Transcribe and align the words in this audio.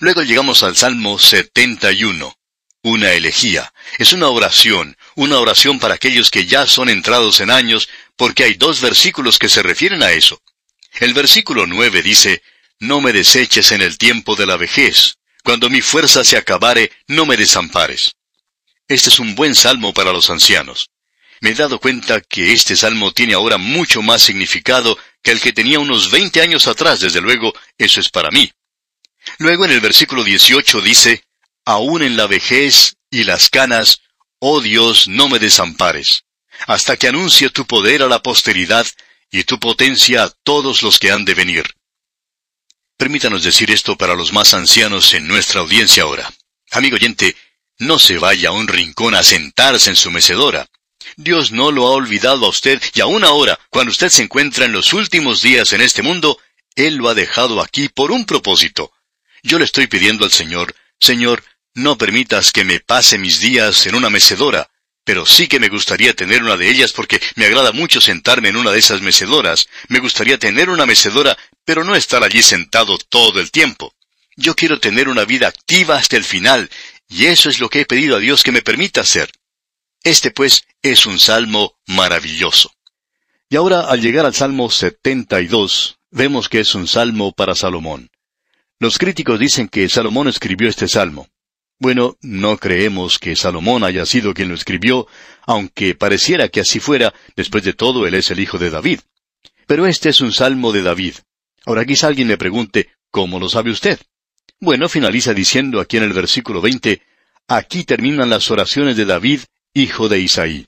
Luego 0.00 0.22
llegamos 0.22 0.62
al 0.62 0.76
Salmo 0.76 1.18
71, 1.18 2.34
una 2.82 3.12
elegía. 3.12 3.70
Es 3.98 4.14
una 4.14 4.28
oración, 4.28 4.96
una 5.14 5.38
oración 5.38 5.78
para 5.78 5.94
aquellos 5.94 6.30
que 6.30 6.46
ya 6.46 6.66
son 6.66 6.88
entrados 6.88 7.40
en 7.40 7.50
años, 7.50 7.90
porque 8.16 8.44
hay 8.44 8.54
dos 8.54 8.80
versículos 8.80 9.38
que 9.38 9.50
se 9.50 9.62
refieren 9.62 10.02
a 10.02 10.12
eso. 10.12 10.40
El 11.00 11.12
versículo 11.12 11.66
9 11.66 12.00
dice, 12.00 12.42
No 12.78 13.02
me 13.02 13.12
deseches 13.12 13.72
en 13.72 13.82
el 13.82 13.98
tiempo 13.98 14.36
de 14.36 14.46
la 14.46 14.56
vejez, 14.56 15.18
cuando 15.44 15.68
mi 15.68 15.82
fuerza 15.82 16.24
se 16.24 16.38
acabare, 16.38 16.90
no 17.06 17.26
me 17.26 17.36
desampares. 17.36 18.12
Este 18.88 19.10
es 19.10 19.18
un 19.18 19.34
buen 19.34 19.54
salmo 19.54 19.92
para 19.92 20.14
los 20.14 20.30
ancianos. 20.30 20.88
Me 21.42 21.50
he 21.50 21.54
dado 21.54 21.78
cuenta 21.78 22.22
que 22.22 22.54
este 22.54 22.74
salmo 22.74 23.12
tiene 23.12 23.34
ahora 23.34 23.58
mucho 23.58 24.00
más 24.00 24.22
significado 24.22 24.98
que 25.22 25.30
el 25.30 25.42
que 25.42 25.52
tenía 25.52 25.78
unos 25.78 26.10
20 26.10 26.40
años 26.40 26.66
atrás, 26.68 27.00
desde 27.00 27.20
luego, 27.20 27.52
eso 27.76 28.00
es 28.00 28.08
para 28.08 28.30
mí. 28.30 28.50
Luego 29.38 29.64
en 29.64 29.72
el 29.72 29.80
versículo 29.80 30.24
18 30.24 30.80
dice, 30.80 31.24
Aún 31.64 32.02
en 32.02 32.16
la 32.16 32.26
vejez 32.26 32.96
y 33.10 33.24
las 33.24 33.50
canas, 33.50 34.00
oh 34.38 34.60
Dios, 34.60 35.08
no 35.08 35.28
me 35.28 35.38
desampares, 35.38 36.24
hasta 36.66 36.96
que 36.96 37.08
anuncie 37.08 37.50
tu 37.50 37.66
poder 37.66 38.02
a 38.02 38.08
la 38.08 38.22
posteridad 38.22 38.86
y 39.30 39.44
tu 39.44 39.58
potencia 39.60 40.24
a 40.24 40.30
todos 40.30 40.82
los 40.82 40.98
que 40.98 41.10
han 41.10 41.24
de 41.24 41.34
venir. 41.34 41.74
Permítanos 42.96 43.42
decir 43.42 43.70
esto 43.70 43.96
para 43.96 44.14
los 44.14 44.32
más 44.32 44.52
ancianos 44.52 45.14
en 45.14 45.26
nuestra 45.26 45.60
audiencia 45.60 46.02
ahora. 46.02 46.30
Amigo 46.70 46.96
oyente, 46.96 47.36
no 47.78 47.98
se 47.98 48.18
vaya 48.18 48.50
a 48.50 48.52
un 48.52 48.68
rincón 48.68 49.14
a 49.14 49.22
sentarse 49.22 49.90
en 49.90 49.96
su 49.96 50.10
mecedora. 50.10 50.66
Dios 51.16 51.50
no 51.50 51.70
lo 51.70 51.86
ha 51.86 51.92
olvidado 51.92 52.44
a 52.46 52.50
usted 52.50 52.80
y 52.94 53.00
aún 53.00 53.24
ahora, 53.24 53.58
cuando 53.70 53.90
usted 53.90 54.10
se 54.10 54.22
encuentra 54.22 54.66
en 54.66 54.72
los 54.72 54.92
últimos 54.92 55.40
días 55.40 55.72
en 55.72 55.80
este 55.80 56.02
mundo, 56.02 56.38
Él 56.76 56.96
lo 56.96 57.08
ha 57.08 57.14
dejado 57.14 57.60
aquí 57.62 57.88
por 57.88 58.12
un 58.12 58.26
propósito. 58.26 58.92
Yo 59.42 59.58
le 59.58 59.64
estoy 59.64 59.86
pidiendo 59.86 60.24
al 60.24 60.30
Señor, 60.30 60.74
Señor, 60.98 61.42
no 61.74 61.96
permitas 61.96 62.52
que 62.52 62.64
me 62.64 62.80
pase 62.80 63.18
mis 63.18 63.40
días 63.40 63.86
en 63.86 63.94
una 63.94 64.10
mecedora, 64.10 64.70
pero 65.04 65.24
sí 65.24 65.48
que 65.48 65.60
me 65.60 65.68
gustaría 65.68 66.14
tener 66.14 66.42
una 66.42 66.56
de 66.56 66.68
ellas 66.68 66.92
porque 66.92 67.20
me 67.36 67.46
agrada 67.46 67.72
mucho 67.72 68.00
sentarme 68.00 68.50
en 68.50 68.56
una 68.56 68.70
de 68.70 68.78
esas 68.78 69.00
mecedoras. 69.00 69.68
Me 69.88 69.98
gustaría 69.98 70.38
tener 70.38 70.68
una 70.68 70.86
mecedora, 70.86 71.36
pero 71.64 71.84
no 71.84 71.94
estar 71.96 72.22
allí 72.22 72.42
sentado 72.42 72.98
todo 72.98 73.40
el 73.40 73.50
tiempo. 73.50 73.94
Yo 74.36 74.54
quiero 74.54 74.78
tener 74.78 75.08
una 75.08 75.24
vida 75.24 75.48
activa 75.48 75.96
hasta 75.96 76.16
el 76.16 76.24
final, 76.24 76.70
y 77.08 77.26
eso 77.26 77.48
es 77.48 77.60
lo 77.60 77.68
que 77.68 77.80
he 77.80 77.86
pedido 77.86 78.16
a 78.16 78.20
Dios 78.20 78.42
que 78.42 78.52
me 78.52 78.62
permita 78.62 79.00
hacer. 79.00 79.30
Este, 80.02 80.30
pues, 80.30 80.64
es 80.82 81.06
un 81.06 81.18
salmo 81.18 81.78
maravilloso. 81.86 82.72
Y 83.48 83.56
ahora, 83.56 83.80
al 83.80 84.00
llegar 84.00 84.26
al 84.26 84.34
Salmo 84.34 84.70
72, 84.70 85.98
vemos 86.10 86.48
que 86.48 86.60
es 86.60 86.74
un 86.74 86.86
salmo 86.86 87.32
para 87.32 87.54
Salomón. 87.54 88.09
Los 88.80 88.96
críticos 88.96 89.38
dicen 89.38 89.68
que 89.68 89.90
Salomón 89.90 90.26
escribió 90.26 90.66
este 90.66 90.88
salmo. 90.88 91.28
Bueno, 91.78 92.16
no 92.22 92.56
creemos 92.56 93.18
que 93.18 93.36
Salomón 93.36 93.84
haya 93.84 94.06
sido 94.06 94.32
quien 94.32 94.48
lo 94.48 94.54
escribió, 94.54 95.06
aunque 95.46 95.94
pareciera 95.94 96.48
que 96.48 96.60
así 96.60 96.80
fuera, 96.80 97.12
después 97.36 97.62
de 97.62 97.74
todo 97.74 98.06
él 98.06 98.14
es 98.14 98.30
el 98.30 98.40
hijo 98.40 98.56
de 98.56 98.70
David. 98.70 99.00
Pero 99.66 99.86
este 99.86 100.08
es 100.08 100.22
un 100.22 100.32
salmo 100.32 100.72
de 100.72 100.80
David. 100.80 101.16
Ahora 101.66 101.84
quizá 101.84 102.06
alguien 102.06 102.28
le 102.28 102.38
pregunte, 102.38 102.88
¿cómo 103.10 103.38
lo 103.38 103.50
sabe 103.50 103.70
usted? 103.70 104.00
Bueno, 104.60 104.88
finaliza 104.88 105.34
diciendo 105.34 105.78
aquí 105.78 105.98
en 105.98 106.04
el 106.04 106.14
versículo 106.14 106.62
20, 106.62 107.02
aquí 107.48 107.84
terminan 107.84 108.30
las 108.30 108.50
oraciones 108.50 108.96
de 108.96 109.04
David, 109.04 109.40
hijo 109.74 110.08
de 110.08 110.20
Isaí. 110.20 110.66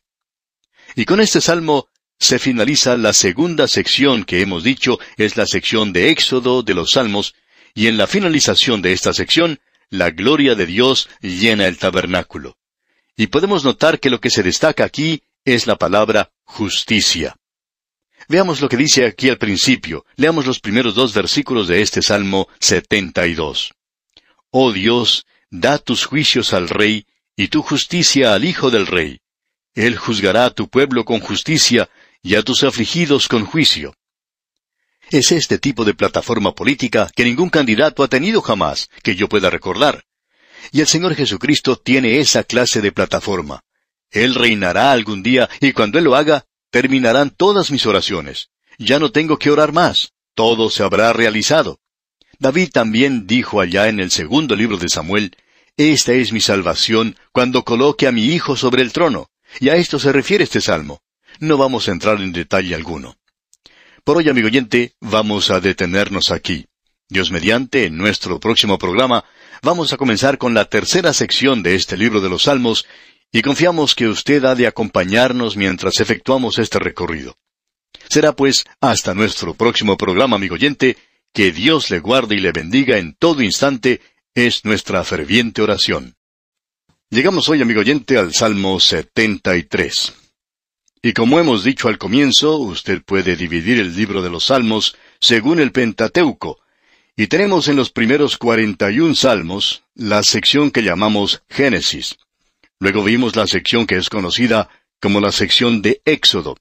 Y 0.96 1.06
con 1.06 1.18
este 1.18 1.40
salmo 1.40 1.88
se 2.18 2.38
finaliza 2.38 2.98
la 2.98 3.14
segunda 3.14 3.66
sección 3.68 4.24
que 4.24 4.42
hemos 4.42 4.64
dicho 4.64 4.98
es 5.16 5.38
la 5.38 5.46
sección 5.46 5.94
de 5.94 6.10
Éxodo 6.10 6.62
de 6.62 6.74
los 6.74 6.92
Salmos, 6.92 7.34
y 7.74 7.86
en 7.88 7.96
la 7.96 8.06
finalización 8.06 8.82
de 8.82 8.92
esta 8.92 9.12
sección 9.12 9.60
la 9.88 10.10
gloria 10.10 10.54
de 10.54 10.66
Dios 10.66 11.08
llena 11.20 11.66
el 11.66 11.78
tabernáculo. 11.78 12.56
Y 13.16 13.26
podemos 13.26 13.62
notar 13.64 14.00
que 14.00 14.10
lo 14.10 14.20
que 14.20 14.30
se 14.30 14.42
destaca 14.42 14.84
aquí 14.84 15.22
es 15.44 15.66
la 15.66 15.76
palabra 15.76 16.32
justicia. 16.44 17.36
Veamos 18.28 18.60
lo 18.60 18.68
que 18.68 18.76
dice 18.76 19.04
aquí 19.04 19.28
al 19.28 19.36
principio. 19.36 20.06
Leamos 20.16 20.46
los 20.46 20.60
primeros 20.60 20.94
dos 20.94 21.12
versículos 21.12 21.68
de 21.68 21.82
este 21.82 22.00
Salmo 22.00 22.48
72. 22.60 23.74
Oh 24.50 24.72
Dios, 24.72 25.26
da 25.50 25.78
tus 25.78 26.06
juicios 26.06 26.54
al 26.54 26.68
Rey, 26.68 27.06
y 27.36 27.48
tu 27.48 27.62
justicia 27.62 28.34
al 28.34 28.44
Hijo 28.44 28.70
del 28.70 28.86
Rey. 28.86 29.20
Él 29.74 29.96
juzgará 29.96 30.46
a 30.46 30.50
tu 30.50 30.68
pueblo 30.68 31.04
con 31.04 31.20
justicia, 31.20 31.90
y 32.22 32.36
a 32.36 32.42
tus 32.42 32.62
afligidos 32.62 33.28
con 33.28 33.44
juicio. 33.44 33.94
Es 35.12 35.30
este 35.30 35.58
tipo 35.58 35.84
de 35.84 35.92
plataforma 35.92 36.54
política 36.54 37.10
que 37.14 37.24
ningún 37.24 37.50
candidato 37.50 38.02
ha 38.02 38.08
tenido 38.08 38.40
jamás, 38.40 38.88
que 39.02 39.14
yo 39.14 39.28
pueda 39.28 39.50
recordar. 39.50 40.04
Y 40.70 40.80
el 40.80 40.86
Señor 40.86 41.14
Jesucristo 41.14 41.76
tiene 41.76 42.20
esa 42.20 42.44
clase 42.44 42.80
de 42.80 42.92
plataforma. 42.92 43.60
Él 44.10 44.34
reinará 44.34 44.90
algún 44.90 45.22
día 45.22 45.50
y 45.60 45.74
cuando 45.74 45.98
Él 45.98 46.04
lo 46.04 46.16
haga, 46.16 46.46
terminarán 46.70 47.28
todas 47.28 47.70
mis 47.70 47.84
oraciones. 47.84 48.48
Ya 48.78 48.98
no 48.98 49.12
tengo 49.12 49.38
que 49.38 49.50
orar 49.50 49.70
más. 49.72 50.14
Todo 50.34 50.70
se 50.70 50.82
habrá 50.82 51.12
realizado. 51.12 51.78
David 52.38 52.70
también 52.72 53.26
dijo 53.26 53.60
allá 53.60 53.88
en 53.88 54.00
el 54.00 54.10
segundo 54.10 54.56
libro 54.56 54.78
de 54.78 54.88
Samuel, 54.88 55.36
Esta 55.76 56.14
es 56.14 56.32
mi 56.32 56.40
salvación 56.40 57.18
cuando 57.32 57.64
coloque 57.64 58.06
a 58.06 58.12
mi 58.12 58.28
hijo 58.28 58.56
sobre 58.56 58.80
el 58.80 58.94
trono. 58.94 59.28
Y 59.60 59.68
a 59.68 59.76
esto 59.76 59.98
se 59.98 60.10
refiere 60.10 60.44
este 60.44 60.62
salmo. 60.62 61.02
No 61.38 61.58
vamos 61.58 61.86
a 61.86 61.92
entrar 61.92 62.18
en 62.18 62.32
detalle 62.32 62.74
alguno. 62.74 63.18
Por 64.04 64.16
hoy, 64.16 64.28
amigo 64.28 64.48
oyente, 64.48 64.94
vamos 65.00 65.52
a 65.52 65.60
detenernos 65.60 66.32
aquí. 66.32 66.66
Dios 67.08 67.30
mediante, 67.30 67.86
en 67.86 67.96
nuestro 67.96 68.40
próximo 68.40 68.76
programa, 68.76 69.24
vamos 69.62 69.92
a 69.92 69.96
comenzar 69.96 70.38
con 70.38 70.54
la 70.54 70.64
tercera 70.64 71.12
sección 71.12 71.62
de 71.62 71.76
este 71.76 71.96
libro 71.96 72.20
de 72.20 72.28
los 72.28 72.42
Salmos, 72.42 72.84
y 73.30 73.42
confiamos 73.42 73.94
que 73.94 74.08
usted 74.08 74.44
ha 74.44 74.56
de 74.56 74.66
acompañarnos 74.66 75.56
mientras 75.56 76.00
efectuamos 76.00 76.58
este 76.58 76.80
recorrido. 76.80 77.36
Será 78.08 78.34
pues 78.34 78.64
hasta 78.80 79.14
nuestro 79.14 79.54
próximo 79.54 79.96
programa, 79.96 80.34
amigo 80.34 80.56
oyente, 80.56 80.96
que 81.32 81.52
Dios 81.52 81.88
le 81.90 82.00
guarde 82.00 82.34
y 82.34 82.40
le 82.40 82.50
bendiga 82.50 82.98
en 82.98 83.14
todo 83.14 83.40
instante, 83.40 84.00
es 84.34 84.64
nuestra 84.64 85.04
ferviente 85.04 85.62
oración. 85.62 86.16
Llegamos 87.08 87.48
hoy, 87.48 87.62
amigo 87.62 87.80
oyente, 87.80 88.18
al 88.18 88.34
Salmo 88.34 88.80
73. 88.80 90.21
Y 91.04 91.14
como 91.14 91.40
hemos 91.40 91.64
dicho 91.64 91.88
al 91.88 91.98
comienzo, 91.98 92.58
usted 92.58 93.02
puede 93.02 93.34
dividir 93.34 93.80
el 93.80 93.96
libro 93.96 94.22
de 94.22 94.30
los 94.30 94.44
Salmos 94.44 94.96
según 95.18 95.58
el 95.58 95.72
Pentateuco. 95.72 96.60
Y 97.16 97.26
tenemos 97.26 97.66
en 97.66 97.74
los 97.74 97.90
primeros 97.90 98.38
41 98.38 99.16
salmos 99.16 99.82
la 99.96 100.22
sección 100.22 100.70
que 100.70 100.84
llamamos 100.84 101.42
Génesis. 101.50 102.16
Luego 102.78 103.02
vimos 103.02 103.34
la 103.34 103.48
sección 103.48 103.84
que 103.84 103.96
es 103.96 104.08
conocida 104.08 104.68
como 105.00 105.20
la 105.20 105.32
sección 105.32 105.82
de 105.82 106.00
Éxodo. 106.04 106.56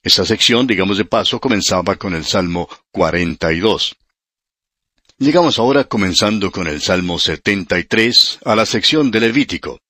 Esta 0.00 0.24
sección, 0.24 0.68
digamos 0.68 0.98
de 0.98 1.04
paso, 1.04 1.40
comenzaba 1.40 1.96
con 1.96 2.14
el 2.14 2.24
Salmo 2.24 2.68
42. 2.92 3.96
Llegamos 5.18 5.58
ahora, 5.58 5.84
comenzando 5.84 6.52
con 6.52 6.68
el 6.68 6.80
Salmo 6.80 7.18
73, 7.18 8.38
a 8.44 8.54
la 8.54 8.64
sección 8.64 9.10
de 9.10 9.20
Levítico. 9.20 9.80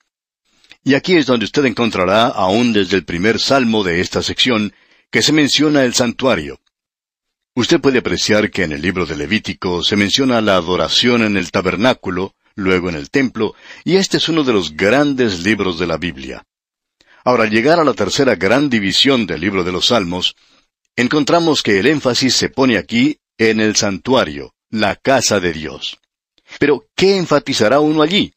Y 0.87 0.95
aquí 0.95 1.17
es 1.17 1.27
donde 1.27 1.47
usted 1.47 1.65
encontrará, 1.65 2.29
aún 2.29 2.73
desde 2.73 2.97
el 2.97 3.05
primer 3.05 3.41
salmo 3.41 3.83
de 3.83 4.01
esta 4.01 4.23
sección, 4.23 4.73
que 5.11 5.21
se 5.21 5.33
menciona 5.33 5.83
el 5.83 5.95
santuario. 5.95 6.61
Usted 7.57 7.81
puede 7.81 7.99
apreciar 7.99 8.53
que 8.53 8.63
en 8.63 8.71
el 8.71 8.83
libro 8.83 9.05
de 9.05 9.17
Levítico 9.17 9.83
se 9.83 9.97
menciona 9.97 10.41
la 10.41 10.55
adoración 10.55 11.23
en 11.23 11.37
el 11.37 11.51
tabernáculo, 11.51 12.37
luego 12.55 12.89
en 12.89 12.95
el 12.95 13.11
templo, 13.11 13.57
y 13.83 13.97
este 13.97 14.19
es 14.19 14.29
uno 14.29 14.45
de 14.45 14.53
los 14.53 14.77
grandes 14.77 15.43
libros 15.43 15.81
de 15.81 15.89
la 15.89 15.97
Biblia. 15.97 16.47
Ahora, 17.25 17.43
al 17.43 17.51
llegar 17.51 17.81
a 17.81 17.85
la 17.85 17.95
tercera 17.95 18.37
gran 18.37 18.71
división 18.71 19.27
del 19.27 19.41
libro 19.41 19.65
de 19.65 19.73
los 19.73 19.87
Salmos, 19.87 20.37
encontramos 20.95 21.65
que 21.65 21.81
el 21.81 21.89
énfasis 21.89 22.37
se 22.37 22.49
pone 22.49 22.79
aquí 22.79 23.19
en 23.39 23.59
el 23.59 23.75
santuario, 23.75 24.55
la 24.71 24.95
casa 24.95 25.41
de 25.41 25.53
Dios. 25.53 25.99
Pero, 26.61 26.87
¿qué 26.95 27.17
enfatizará 27.17 27.81
uno 27.81 28.03
allí? 28.03 28.33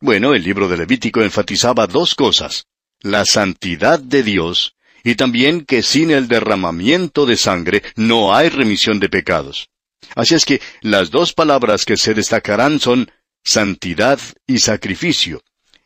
Bueno, 0.00 0.34
el 0.34 0.42
libro 0.42 0.68
de 0.68 0.76
Levítico 0.76 1.22
enfatizaba 1.22 1.86
dos 1.86 2.14
cosas, 2.14 2.66
la 3.00 3.24
santidad 3.24 3.98
de 3.98 4.22
Dios 4.22 4.76
y 5.04 5.14
también 5.14 5.64
que 5.64 5.82
sin 5.82 6.10
el 6.10 6.28
derramamiento 6.28 7.26
de 7.26 7.36
sangre 7.36 7.82
no 7.96 8.34
hay 8.34 8.48
remisión 8.48 9.00
de 9.00 9.08
pecados. 9.08 9.70
Así 10.14 10.34
es 10.34 10.44
que 10.44 10.60
las 10.82 11.10
dos 11.10 11.32
palabras 11.32 11.84
que 11.84 11.96
se 11.96 12.14
destacarán 12.14 12.80
son 12.80 13.10
santidad 13.44 14.20
y 14.46 14.58
sacrificio, 14.58 15.42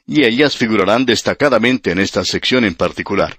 y 0.07 0.25
ellas 0.25 0.57
figurarán 0.57 1.07
destacadamente 1.07 1.91
en 1.91 2.01
esta 2.01 2.25
sección 2.25 2.65
en 2.65 2.75
particular. 2.75 3.39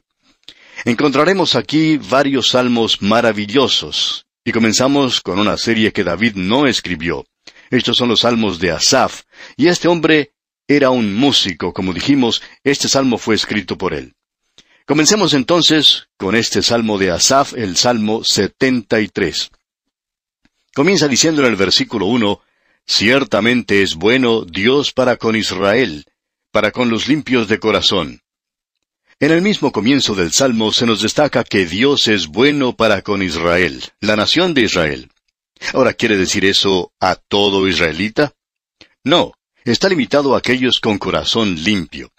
Encontraremos 0.86 1.56
aquí 1.56 1.98
varios 1.98 2.50
salmos 2.50 3.02
maravillosos, 3.02 4.26
y 4.44 4.52
comenzamos 4.52 5.22
con 5.22 5.40
una 5.40 5.58
serie 5.58 5.92
que 5.92 6.04
David 6.04 6.36
no 6.36 6.68
escribió. 6.68 7.26
Estos 7.70 7.98
son 7.98 8.10
los 8.10 8.22
salmos 8.22 8.60
de 8.60 8.72
Asaf, 8.72 9.24
y 9.56 9.68
este 9.68 9.88
hombre 9.88 10.33
era 10.68 10.90
un 10.90 11.14
músico, 11.14 11.74
como 11.74 11.94
dijimos, 11.94 12.42
este 12.64 12.88
salmo 12.88 13.18
fue 13.18 13.36
escrito 13.36 13.78
por 13.78 13.94
él. 13.94 14.16
Comencemos 14.86 15.34
entonces 15.34 16.08
con 16.18 16.36
este 16.36 16.62
salmo 16.62 16.98
de 16.98 17.12
Asaf, 17.12 17.54
el 17.54 17.78
salmo 17.78 18.24
73. 18.24 19.52
Comienza 20.74 21.08
diciendo 21.08 21.42
en 21.42 21.48
el 21.50 21.56
versículo 21.56 22.08
1, 22.08 22.42
Ciertamente 22.86 23.82
es 23.82 23.96
bueno 23.96 24.44
Dios 24.44 24.92
para 24.92 25.16
con 25.18 25.36
Israel, 25.36 26.06
para 26.52 26.72
con 26.72 26.90
los 26.90 27.08
limpios 27.08 27.48
de 27.48 27.60
corazón. 27.60 28.22
En 29.20 29.32
el 29.32 29.42
mismo 29.42 29.72
comienzo 29.72 30.16
del 30.16 30.34
Salmo 30.34 30.74
se 30.74 30.86
nos 30.86 31.02
destaca 31.02 31.46
que 31.46 31.66
Dios 31.66 32.10
es 32.10 32.28
bueno 32.28 32.76
para 32.76 33.02
con 33.02 33.22
Israel, 33.22 33.84
la 34.02 34.18
nación 34.18 34.54
de 34.54 34.64
Israel. 34.64 35.10
Ahora, 35.74 35.94
¿quiere 35.94 36.18
decir 36.18 36.44
eso 36.44 36.92
a 37.00 37.16
todo 37.16 37.68
israelita? 37.70 38.34
No, 39.06 39.34
está 39.66 39.90
limitado 39.90 40.36
a 40.36 40.40
aquellos 40.40 40.80
con 40.80 40.98
corazón 40.98 41.64
limpio. 41.64 42.12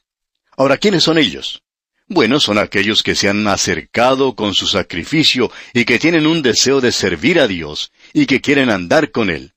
Ahora, 0.56 0.78
¿quiénes 0.78 1.04
son 1.04 1.18
ellos? 1.18 1.62
Bueno, 2.06 2.38
son 2.38 2.58
aquellos 2.58 3.02
que 3.02 3.14
se 3.14 3.28
han 3.28 3.46
acercado 3.48 4.34
con 4.34 4.54
su 4.54 4.66
sacrificio 4.66 5.50
y 5.72 5.84
que 5.84 5.98
tienen 5.98 6.26
un 6.26 6.42
deseo 6.42 6.80
de 6.80 6.92
servir 6.92 7.40
a 7.40 7.48
Dios 7.48 7.92
y 8.12 8.26
que 8.26 8.40
quieren 8.40 8.70
andar 8.70 9.10
con 9.10 9.30
Él. 9.30 9.54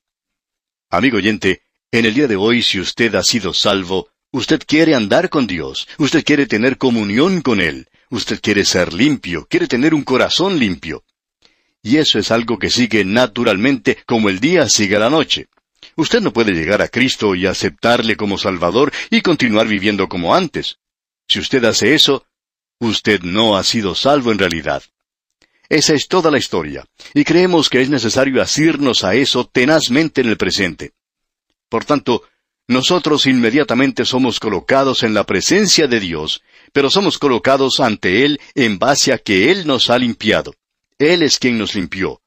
Amigo 0.90 1.18
oyente, 1.18 1.62
en 1.92 2.06
el 2.06 2.14
día 2.14 2.26
de 2.26 2.36
hoy, 2.36 2.62
si 2.62 2.80
usted 2.80 3.14
ha 3.14 3.22
sido 3.22 3.52
salvo, 3.52 4.08
Usted 4.30 4.60
quiere 4.66 4.94
andar 4.94 5.30
con 5.30 5.46
Dios, 5.46 5.88
usted 5.96 6.22
quiere 6.22 6.46
tener 6.46 6.76
comunión 6.76 7.40
con 7.40 7.62
Él, 7.62 7.88
usted 8.10 8.40
quiere 8.42 8.66
ser 8.66 8.92
limpio, 8.92 9.46
quiere 9.48 9.66
tener 9.66 9.94
un 9.94 10.02
corazón 10.02 10.58
limpio. 10.58 11.02
Y 11.82 11.96
eso 11.96 12.18
es 12.18 12.30
algo 12.30 12.58
que 12.58 12.68
sigue 12.68 13.06
naturalmente 13.06 13.96
como 14.04 14.28
el 14.28 14.38
día 14.38 14.68
sigue 14.68 14.98
la 14.98 15.08
noche. 15.08 15.48
Usted 15.98 16.20
no 16.20 16.32
puede 16.32 16.52
llegar 16.52 16.80
a 16.80 16.86
Cristo 16.86 17.34
y 17.34 17.46
aceptarle 17.46 18.16
como 18.16 18.38
Salvador 18.38 18.92
y 19.10 19.20
continuar 19.20 19.66
viviendo 19.66 20.08
como 20.08 20.32
antes. 20.32 20.78
Si 21.26 21.40
usted 21.40 21.64
hace 21.64 21.92
eso, 21.92 22.24
usted 22.78 23.22
no 23.22 23.56
ha 23.56 23.64
sido 23.64 23.96
salvo 23.96 24.30
en 24.30 24.38
realidad. 24.38 24.80
Esa 25.68 25.94
es 25.94 26.06
toda 26.06 26.30
la 26.30 26.38
historia, 26.38 26.86
y 27.14 27.24
creemos 27.24 27.68
que 27.68 27.80
es 27.80 27.90
necesario 27.90 28.40
asirnos 28.40 29.02
a 29.02 29.16
eso 29.16 29.44
tenazmente 29.44 30.20
en 30.20 30.28
el 30.28 30.36
presente. 30.36 30.92
Por 31.68 31.84
tanto, 31.84 32.22
nosotros 32.68 33.26
inmediatamente 33.26 34.04
somos 34.04 34.38
colocados 34.38 35.02
en 35.02 35.14
la 35.14 35.24
presencia 35.24 35.88
de 35.88 35.98
Dios, 35.98 36.42
pero 36.72 36.90
somos 36.90 37.18
colocados 37.18 37.80
ante 37.80 38.24
Él 38.24 38.40
en 38.54 38.78
base 38.78 39.12
a 39.12 39.18
que 39.18 39.50
Él 39.50 39.66
nos 39.66 39.90
ha 39.90 39.98
limpiado. 39.98 40.54
Él 40.96 41.24
es 41.24 41.40
quien 41.40 41.58
nos 41.58 41.74
limpió. 41.74 42.22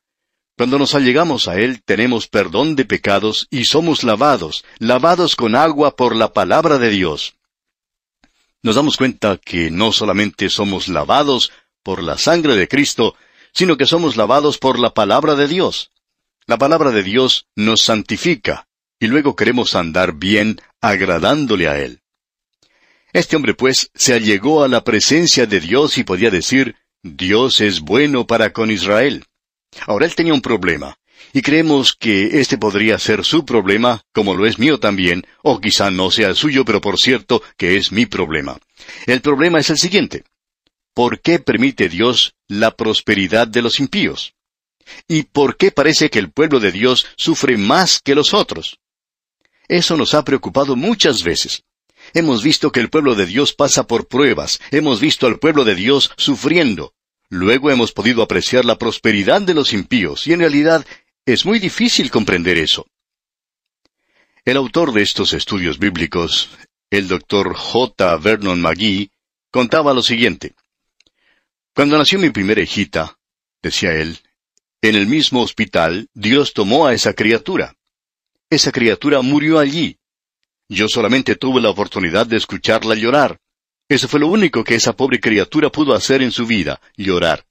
Cuando 0.61 0.77
nos 0.77 0.93
allegamos 0.93 1.47
a 1.47 1.59
Él 1.59 1.81
tenemos 1.81 2.27
perdón 2.27 2.75
de 2.75 2.85
pecados 2.85 3.47
y 3.49 3.65
somos 3.65 4.03
lavados, 4.03 4.63
lavados 4.77 5.35
con 5.35 5.55
agua 5.55 5.95
por 5.95 6.15
la 6.15 6.33
palabra 6.33 6.77
de 6.77 6.91
Dios. 6.91 7.33
Nos 8.61 8.75
damos 8.75 8.95
cuenta 8.95 9.37
que 9.43 9.71
no 9.71 9.91
solamente 9.91 10.51
somos 10.51 10.87
lavados 10.87 11.51
por 11.81 12.03
la 12.03 12.19
sangre 12.19 12.55
de 12.55 12.67
Cristo, 12.67 13.15
sino 13.51 13.75
que 13.75 13.87
somos 13.87 14.17
lavados 14.17 14.59
por 14.59 14.77
la 14.77 14.93
palabra 14.93 15.33
de 15.33 15.47
Dios. 15.47 15.89
La 16.45 16.59
palabra 16.59 16.91
de 16.91 17.01
Dios 17.01 17.47
nos 17.55 17.81
santifica, 17.81 18.67
y 18.99 19.07
luego 19.07 19.35
queremos 19.35 19.73
andar 19.73 20.13
bien 20.13 20.61
agradándole 20.79 21.69
a 21.69 21.79
Él. 21.79 22.03
Este 23.13 23.35
hombre, 23.35 23.55
pues, 23.55 23.89
se 23.95 24.13
allegó 24.13 24.63
a 24.63 24.67
la 24.67 24.83
presencia 24.83 25.47
de 25.47 25.59
Dios 25.59 25.97
y 25.97 26.03
podía 26.03 26.29
decir, 26.29 26.75
Dios 27.01 27.61
es 27.61 27.79
bueno 27.79 28.27
para 28.27 28.53
con 28.53 28.69
Israel. 28.69 29.25
Ahora 29.87 30.05
él 30.05 30.15
tenía 30.15 30.33
un 30.33 30.41
problema, 30.41 30.97
y 31.33 31.41
creemos 31.41 31.95
que 31.95 32.41
este 32.41 32.57
podría 32.57 32.99
ser 32.99 33.23
su 33.23 33.45
problema, 33.45 34.03
como 34.13 34.35
lo 34.35 34.45
es 34.45 34.59
mío 34.59 34.79
también, 34.79 35.25
o 35.43 35.59
quizá 35.59 35.91
no 35.91 36.11
sea 36.11 36.27
el 36.29 36.35
suyo, 36.35 36.65
pero 36.65 36.81
por 36.81 36.99
cierto 36.99 37.41
que 37.57 37.77
es 37.77 37.91
mi 37.91 38.05
problema. 38.05 38.59
El 39.05 39.21
problema 39.21 39.59
es 39.59 39.69
el 39.69 39.77
siguiente. 39.77 40.23
¿Por 40.93 41.21
qué 41.21 41.39
permite 41.39 41.87
Dios 41.87 42.33
la 42.47 42.71
prosperidad 42.71 43.47
de 43.47 43.61
los 43.61 43.79
impíos? 43.79 44.33
¿Y 45.07 45.23
por 45.23 45.55
qué 45.55 45.71
parece 45.71 46.09
que 46.09 46.19
el 46.19 46.31
pueblo 46.31 46.59
de 46.59 46.71
Dios 46.71 47.07
sufre 47.15 47.57
más 47.57 48.01
que 48.01 48.15
los 48.15 48.33
otros? 48.33 48.79
Eso 49.67 49.95
nos 49.95 50.13
ha 50.13 50.25
preocupado 50.25 50.75
muchas 50.75 51.23
veces. 51.23 51.63
Hemos 52.13 52.43
visto 52.43 52.71
que 52.71 52.81
el 52.81 52.89
pueblo 52.89 53.15
de 53.15 53.25
Dios 53.25 53.53
pasa 53.53 53.87
por 53.87 54.07
pruebas, 54.07 54.59
hemos 54.71 54.99
visto 54.99 55.27
al 55.27 55.39
pueblo 55.39 55.63
de 55.63 55.75
Dios 55.75 56.11
sufriendo. 56.17 56.93
Luego 57.33 57.71
hemos 57.71 57.93
podido 57.93 58.23
apreciar 58.23 58.65
la 58.65 58.77
prosperidad 58.77 59.41
de 59.41 59.53
los 59.53 59.71
impíos, 59.71 60.27
y 60.27 60.33
en 60.33 60.41
realidad 60.41 60.85
es 61.25 61.45
muy 61.45 61.59
difícil 61.59 62.11
comprender 62.11 62.57
eso. 62.57 62.85
El 64.43 64.57
autor 64.57 64.91
de 64.91 65.01
estos 65.01 65.31
estudios 65.31 65.79
bíblicos, 65.79 66.49
el 66.89 67.07
doctor 67.07 67.55
J. 67.55 68.17
Vernon 68.17 68.61
McGee, 68.61 69.11
contaba 69.49 69.93
lo 69.93 70.03
siguiente. 70.03 70.55
Cuando 71.73 71.97
nació 71.97 72.19
mi 72.19 72.31
primera 72.31 72.61
hijita, 72.61 73.17
decía 73.61 73.93
él, 73.93 74.19
en 74.81 74.95
el 74.95 75.07
mismo 75.07 75.41
hospital 75.41 76.09
Dios 76.13 76.51
tomó 76.53 76.85
a 76.85 76.93
esa 76.93 77.13
criatura. 77.13 77.77
Esa 78.49 78.73
criatura 78.73 79.21
murió 79.21 79.57
allí. 79.57 79.97
Yo 80.67 80.89
solamente 80.89 81.37
tuve 81.37 81.61
la 81.61 81.69
oportunidad 81.69 82.27
de 82.27 82.35
escucharla 82.35 82.95
llorar. 82.95 83.39
Eso 83.91 84.07
fue 84.07 84.21
lo 84.21 84.27
único 84.27 84.63
que 84.63 84.75
esa 84.75 84.95
pobre 84.95 85.19
criatura 85.19 85.69
pudo 85.69 85.93
hacer 85.93 86.21
en 86.21 86.31
su 86.31 86.45
vida, 86.45 86.79
llorar. 86.95 87.45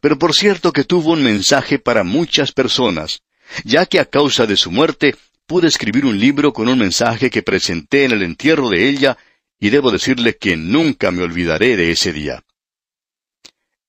Pero 0.00 0.18
por 0.18 0.34
cierto 0.34 0.72
que 0.72 0.84
tuvo 0.84 1.12
un 1.12 1.22
mensaje 1.22 1.78
para 1.78 2.02
muchas 2.02 2.50
personas, 2.50 3.20
ya 3.64 3.84
que 3.84 4.00
a 4.00 4.06
causa 4.06 4.46
de 4.46 4.56
su 4.56 4.70
muerte 4.70 5.16
pude 5.44 5.68
escribir 5.68 6.06
un 6.06 6.18
libro 6.18 6.54
con 6.54 6.66
un 6.66 6.78
mensaje 6.78 7.28
que 7.28 7.42
presenté 7.42 8.06
en 8.06 8.12
el 8.12 8.22
entierro 8.22 8.70
de 8.70 8.88
ella, 8.88 9.18
y 9.58 9.68
debo 9.68 9.90
decirle 9.90 10.38
que 10.38 10.56
nunca 10.56 11.10
me 11.10 11.24
olvidaré 11.24 11.76
de 11.76 11.90
ese 11.90 12.14
día. 12.14 12.42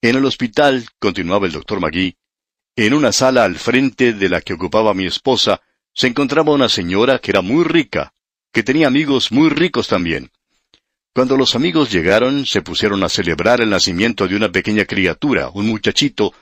En 0.01 0.17
el 0.17 0.25
hospital, 0.25 0.89
continuaba 0.99 1.45
el 1.45 1.53
doctor 1.53 1.79
Magui, 1.79 2.17
en 2.75 2.93
una 2.93 3.13
sala 3.13 3.45
al 3.45 3.55
frente 3.55 4.11
de 4.11 4.27
la 4.27 4.41
que 4.41 4.55
ocupaba 4.55 4.93
mi 4.93 5.05
esposa, 5.05 5.61
se 5.93 6.07
encontraba 6.07 6.51
una 6.51 6.67
señora 6.67 7.19
que 7.19 7.31
era 7.31 7.39
muy 7.39 7.63
rica, 7.63 8.13
que 8.51 8.61
tenía 8.61 8.87
amigos 8.87 9.31
muy 9.31 9.47
ricos 9.47 9.87
también. 9.87 10.31
Cuando 11.13 11.35
los 11.35 11.55
amigos 11.55 11.91
llegaron, 11.91 12.45
se 12.45 12.61
pusieron 12.61 13.03
a 13.03 13.09
celebrar 13.09 13.59
el 13.59 13.69
nacimiento 13.69 14.27
de 14.27 14.35
una 14.37 14.49
pequeña 14.49 14.85
criatura, 14.85 15.49
un 15.49 15.67
muchachito, 15.67 16.33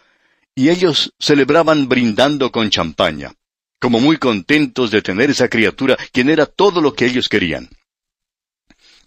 y 0.54 0.70
ellos 0.70 1.12
celebraban 1.18 1.90
brindando 1.90 2.52
con 2.52 2.70
champaña, 2.70 3.34
como 3.80 4.00
muy 4.00 4.18
contentos 4.18 4.92
de 4.92 5.02
tener 5.02 5.32
esa 5.32 5.48
criatura, 5.48 5.98
quien 6.12 6.30
era 6.30 6.46
todo 6.46 6.82
lo 6.82 6.94
que 6.94 7.08
ellos 7.08 7.28
querían. 7.30 7.68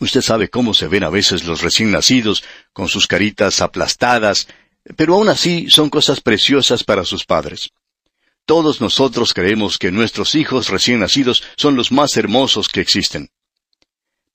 Usted 0.00 0.21
sabe 0.21 0.50
cómo 0.50 0.75
se 0.75 0.88
ven 0.88 1.04
a 1.04 1.11
veces 1.11 1.45
los 1.45 1.62
recién 1.62 1.92
nacidos, 1.92 2.42
con 2.73 2.88
sus 2.88 3.07
caritas 3.07 3.61
aplastadas, 3.61 4.49
pero 4.97 5.14
aún 5.14 5.28
así 5.28 5.71
son 5.71 5.90
cosas 5.90 6.21
preciosas 6.21 6.83
para 6.83 7.04
sus 7.04 7.25
padres. 7.25 7.71
Todos 8.47 8.81
nosotros 8.81 9.33
creemos 9.33 9.78
que 9.78 9.92
nuestros 9.92 10.35
hijos 10.35 10.71
recién 10.71 10.99
nacidos 10.99 11.45
son 11.57 11.76
los 11.76 11.92
más 11.92 12.16
hermosos 12.16 12.66
que 12.69 12.81
existen. 12.81 13.31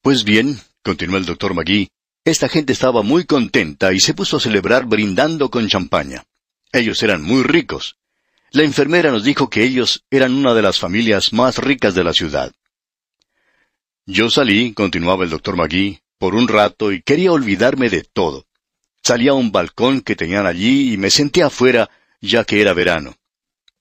Pues 0.01 0.23
bien, 0.23 0.61
continuó 0.87 1.17
el 1.17 1.25
doctor 1.25 1.53
Magui, 1.53 1.89
esta 2.23 2.47
gente 2.47 2.71
estaba 2.71 3.03
muy 3.03 3.25
contenta 3.25 3.91
y 3.91 3.99
se 3.99 4.13
puso 4.13 4.37
a 4.37 4.39
celebrar 4.39 4.85
brindando 4.85 5.51
con 5.51 5.67
champaña. 5.67 6.23
Ellos 6.71 7.03
eran 7.03 7.21
muy 7.23 7.43
ricos. 7.43 7.97
La 8.51 8.63
enfermera 8.63 9.11
nos 9.11 9.25
dijo 9.25 9.49
que 9.49 9.65
ellos 9.65 10.05
eran 10.09 10.33
una 10.33 10.53
de 10.53 10.61
las 10.61 10.79
familias 10.79 11.33
más 11.33 11.57
ricas 11.57 11.93
de 11.93 12.05
la 12.05 12.13
ciudad. 12.13 12.53
Yo 14.05 14.29
salí, 14.29 14.73
continuaba 14.73 15.25
el 15.25 15.29
doctor 15.29 15.57
Magui, 15.57 15.99
por 16.17 16.35
un 16.35 16.47
rato 16.47 16.93
y 16.93 17.01
quería 17.01 17.33
olvidarme 17.33 17.89
de 17.89 18.03
todo. 18.03 18.45
Salí 19.03 19.27
a 19.27 19.33
un 19.33 19.51
balcón 19.51 19.99
que 19.99 20.15
tenían 20.15 20.47
allí 20.47 20.93
y 20.93 20.97
me 20.97 21.09
senté 21.09 21.43
afuera, 21.43 21.89
ya 22.21 22.45
que 22.45 22.61
era 22.61 22.71
verano. 22.71 23.17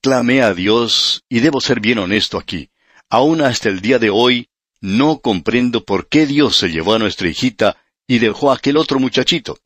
Clamé 0.01 0.41
a 0.41 0.53
Dios, 0.53 1.23
y 1.29 1.39
debo 1.39 1.61
ser 1.61 1.79
bien 1.79 1.99
honesto 1.99 2.37
aquí, 2.37 2.69
aún 3.09 3.41
hasta 3.41 3.69
el 3.69 3.79
día 3.79 3.97
de 3.97 4.09
hoy, 4.09 4.49
no 4.81 5.19
comprendo 5.19 5.83
por 5.83 6.07
qué 6.07 6.25
Dios 6.25 6.57
se 6.57 6.69
llevó 6.69 6.93
a 6.93 6.99
nuestra 6.99 7.29
hijita 7.29 7.77
y 8.07 8.19
dejó 8.19 8.51
a 8.51 8.55
aquel 8.55 8.77
otro 8.77 8.99
muchachito. 8.99 9.59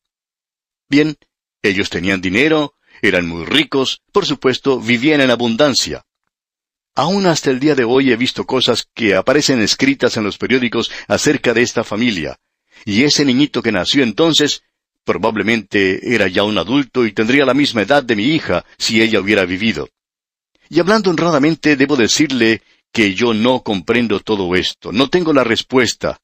Bien, 0.89 1.17
ellos 1.61 1.89
tenían 1.89 2.21
dinero, 2.21 2.73
eran 3.01 3.27
muy 3.27 3.45
ricos, 3.45 4.01
por 4.11 4.25
supuesto, 4.25 4.79
vivían 4.79 5.21
en 5.21 5.31
abundancia. 5.31 6.05
Aún 6.95 7.25
hasta 7.25 7.49
el 7.49 7.59
día 7.59 7.75
de 7.75 7.83
hoy 7.83 8.11
he 8.11 8.17
visto 8.17 8.45
cosas 8.45 8.87
que 8.93 9.15
aparecen 9.15 9.61
escritas 9.61 10.17
en 10.17 10.23
los 10.23 10.37
periódicos 10.37 10.91
acerca 11.07 11.53
de 11.53 11.61
esta 11.61 11.83
familia, 11.83 12.37
y 12.85 13.03
ese 13.03 13.23
niñito 13.23 13.61
que 13.61 13.71
nació 13.71 14.03
entonces 14.03 14.63
probablemente 15.03 16.13
era 16.13 16.27
ya 16.27 16.43
un 16.43 16.57
adulto 16.57 17.05
y 17.05 17.11
tendría 17.11 17.45
la 17.45 17.53
misma 17.53 17.81
edad 17.81 18.03
de 18.03 18.15
mi 18.15 18.25
hija 18.25 18.65
si 18.77 19.01
ella 19.01 19.19
hubiera 19.19 19.45
vivido. 19.45 19.89
Y 20.69 20.79
hablando 20.79 21.09
honradamente, 21.09 21.75
debo 21.75 21.95
decirle 21.95 22.61
que 22.91 23.13
yo 23.13 23.33
no 23.33 23.63
comprendo 23.63 24.19
todo 24.19 24.55
esto, 24.55 24.91
no 24.91 25.09
tengo 25.09 25.33
la 25.33 25.43
respuesta. 25.43 26.19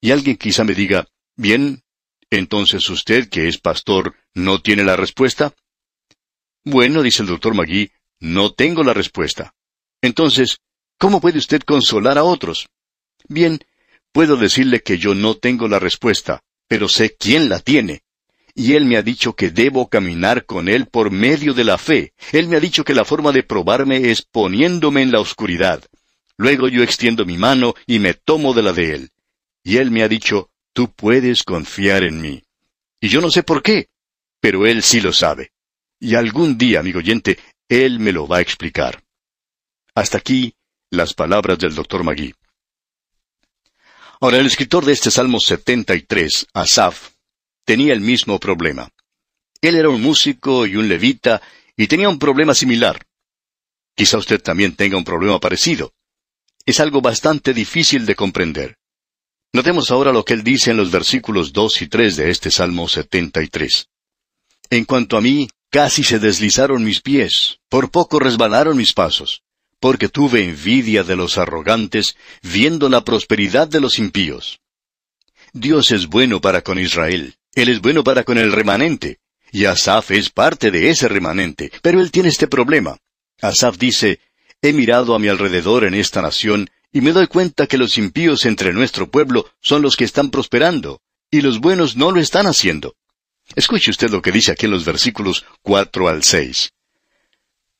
Y 0.00 0.10
alguien 0.10 0.36
quizá 0.36 0.64
me 0.64 0.74
diga, 0.74 1.06
bien, 1.36 1.82
entonces 2.30 2.88
usted, 2.90 3.28
que 3.28 3.48
es 3.48 3.58
pastor, 3.58 4.14
¿no 4.34 4.60
tiene 4.60 4.84
la 4.84 4.96
respuesta? 4.96 5.54
Bueno, 6.64 7.02
dice 7.02 7.22
el 7.22 7.28
doctor 7.28 7.54
Magui, 7.54 7.90
no 8.20 8.52
tengo 8.52 8.82
la 8.82 8.94
respuesta. 8.94 9.54
Entonces, 10.02 10.58
¿cómo 10.98 11.20
puede 11.20 11.38
usted 11.38 11.62
consolar 11.62 12.18
a 12.18 12.24
otros? 12.24 12.68
Bien, 13.28 13.60
puedo 14.12 14.36
decirle 14.36 14.82
que 14.82 14.98
yo 14.98 15.14
no 15.14 15.36
tengo 15.36 15.68
la 15.68 15.78
respuesta, 15.78 16.42
pero 16.68 16.88
sé 16.88 17.16
quién 17.18 17.48
la 17.48 17.60
tiene 17.60 18.03
y 18.54 18.74
Él 18.74 18.84
me 18.84 18.96
ha 18.96 19.02
dicho 19.02 19.34
que 19.34 19.50
debo 19.50 19.88
caminar 19.88 20.46
con 20.46 20.68
Él 20.68 20.86
por 20.86 21.10
medio 21.10 21.54
de 21.54 21.64
la 21.64 21.76
fe. 21.76 22.12
Él 22.32 22.48
me 22.48 22.56
ha 22.56 22.60
dicho 22.60 22.84
que 22.84 22.94
la 22.94 23.04
forma 23.04 23.32
de 23.32 23.42
probarme 23.42 24.10
es 24.10 24.22
poniéndome 24.22 25.02
en 25.02 25.10
la 25.10 25.20
oscuridad. 25.20 25.82
Luego 26.36 26.68
yo 26.68 26.82
extiendo 26.82 27.24
mi 27.24 27.36
mano 27.36 27.74
y 27.86 27.98
me 27.98 28.14
tomo 28.14 28.54
de 28.54 28.62
la 28.62 28.72
de 28.72 28.94
él. 28.94 29.10
Y 29.62 29.78
él 29.78 29.90
me 29.90 30.02
ha 30.02 30.08
dicho, 30.08 30.50
tú 30.72 30.92
puedes 30.92 31.42
confiar 31.42 32.02
en 32.04 32.20
mí. 32.20 32.42
Y 33.00 33.08
yo 33.08 33.20
no 33.20 33.30
sé 33.30 33.42
por 33.42 33.62
qué, 33.62 33.88
pero 34.40 34.66
él 34.66 34.82
sí 34.82 35.00
lo 35.00 35.12
sabe. 35.12 35.52
Y 36.00 36.16
algún 36.16 36.58
día, 36.58 36.80
amigo 36.80 36.98
oyente, 36.98 37.38
él 37.68 37.98
me 37.98 38.12
lo 38.12 38.26
va 38.26 38.38
a 38.38 38.40
explicar. 38.40 39.02
Hasta 39.94 40.18
aquí 40.18 40.54
las 40.90 41.14
palabras 41.14 41.58
del 41.58 41.74
doctor 41.74 42.02
Magui. 42.02 42.34
Ahora, 44.20 44.38
el 44.38 44.46
escritor 44.46 44.84
de 44.84 44.92
este 44.92 45.10
Salmo 45.10 45.38
73, 45.38 46.46
Asaf, 46.52 47.13
tenía 47.64 47.92
el 47.92 48.00
mismo 48.00 48.38
problema. 48.38 48.90
Él 49.60 49.76
era 49.76 49.88
un 49.88 50.02
músico 50.02 50.66
y 50.66 50.76
un 50.76 50.88
levita 50.88 51.40
y 51.76 51.86
tenía 51.86 52.08
un 52.08 52.18
problema 52.18 52.54
similar. 52.54 53.06
Quizá 53.94 54.18
usted 54.18 54.42
también 54.42 54.76
tenga 54.76 54.96
un 54.96 55.04
problema 55.04 55.40
parecido. 55.40 55.92
Es 56.66 56.80
algo 56.80 57.00
bastante 57.00 57.54
difícil 57.54 58.06
de 58.06 58.14
comprender. 58.14 58.76
Notemos 59.52 59.90
ahora 59.90 60.12
lo 60.12 60.24
que 60.24 60.34
él 60.34 60.42
dice 60.42 60.72
en 60.72 60.76
los 60.76 60.90
versículos 60.90 61.52
2 61.52 61.82
y 61.82 61.86
3 61.86 62.16
de 62.16 62.30
este 62.30 62.50
Salmo 62.50 62.88
73. 62.88 63.86
En 64.70 64.84
cuanto 64.84 65.16
a 65.16 65.20
mí, 65.20 65.48
casi 65.70 66.02
se 66.02 66.18
deslizaron 66.18 66.84
mis 66.84 67.00
pies, 67.00 67.60
por 67.68 67.90
poco 67.90 68.18
resbalaron 68.18 68.76
mis 68.76 68.92
pasos, 68.92 69.42
porque 69.78 70.08
tuve 70.08 70.44
envidia 70.44 71.04
de 71.04 71.14
los 71.14 71.38
arrogantes, 71.38 72.16
viendo 72.42 72.88
la 72.88 73.04
prosperidad 73.04 73.68
de 73.68 73.80
los 73.80 73.98
impíos. 73.98 74.60
Dios 75.52 75.92
es 75.92 76.08
bueno 76.08 76.40
para 76.40 76.62
con 76.62 76.80
Israel, 76.80 77.36
Él 77.54 77.68
es 77.68 77.80
bueno 77.80 78.02
para 78.02 78.24
con 78.24 78.38
el 78.38 78.52
remanente, 78.52 79.18
y 79.52 79.66
Asaf 79.66 80.10
es 80.10 80.30
parte 80.30 80.70
de 80.70 80.90
ese 80.90 81.08
remanente, 81.08 81.70
pero 81.82 82.00
él 82.00 82.10
tiene 82.10 82.28
este 82.28 82.48
problema. 82.48 82.98
Asaf 83.40 83.78
dice, 83.78 84.20
He 84.60 84.72
mirado 84.72 85.14
a 85.14 85.18
mi 85.18 85.28
alrededor 85.28 85.84
en 85.84 85.94
esta 85.94 86.22
nación, 86.22 86.70
y 86.92 87.00
me 87.00 87.12
doy 87.12 87.26
cuenta 87.26 87.66
que 87.66 87.78
los 87.78 87.98
impíos 87.98 88.46
entre 88.46 88.72
nuestro 88.72 89.10
pueblo 89.10 89.50
son 89.60 89.82
los 89.82 89.96
que 89.96 90.04
están 90.04 90.30
prosperando, 90.30 91.00
y 91.30 91.40
los 91.42 91.60
buenos 91.60 91.96
no 91.96 92.10
lo 92.10 92.20
están 92.20 92.46
haciendo. 92.46 92.96
Escuche 93.54 93.90
usted 93.90 94.10
lo 94.10 94.22
que 94.22 94.32
dice 94.32 94.52
aquí 94.52 94.66
en 94.66 94.72
los 94.72 94.84
versículos 94.84 95.44
cuatro 95.62 96.08
al 96.08 96.24
seis. 96.24 96.72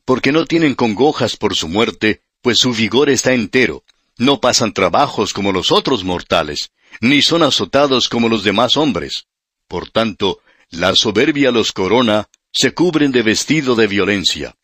Porque 0.04 0.32
no 0.32 0.44
tienen 0.44 0.74
congojas 0.74 1.36
por 1.36 1.54
su 1.54 1.68
muerte, 1.68 2.22
pues 2.42 2.58
su 2.58 2.72
vigor 2.72 3.08
está 3.08 3.32
entero. 3.32 3.84
No 4.18 4.40
pasan 4.40 4.72
trabajos 4.72 5.32
como 5.32 5.50
los 5.50 5.72
otros 5.72 6.04
mortales, 6.04 6.70
ni 7.00 7.22
son 7.22 7.42
azotados 7.42 8.08
como 8.08 8.28
los 8.28 8.44
demás 8.44 8.76
hombres. 8.76 9.26
Por 9.68 9.90
tanto, 9.90 10.40
la 10.70 10.94
soberbia 10.94 11.50
los 11.50 11.72
corona, 11.72 12.28
se 12.52 12.72
cubren 12.72 13.10
de 13.12 13.22
vestido 13.22 13.74
de 13.74 13.86
violencia. 13.86 14.54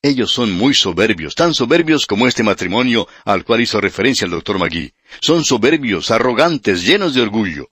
Ellos 0.00 0.30
son 0.30 0.52
muy 0.52 0.74
soberbios, 0.74 1.34
tan 1.34 1.54
soberbios 1.54 2.06
como 2.06 2.28
este 2.28 2.42
matrimonio 2.42 3.08
al 3.24 3.44
cual 3.44 3.60
hizo 3.60 3.80
referencia 3.80 4.24
el 4.24 4.30
doctor 4.30 4.58
Magui. 4.58 4.92
Son 5.20 5.44
soberbios, 5.44 6.10
arrogantes, 6.10 6.82
llenos 6.84 7.14
de 7.14 7.22
orgullo. 7.22 7.70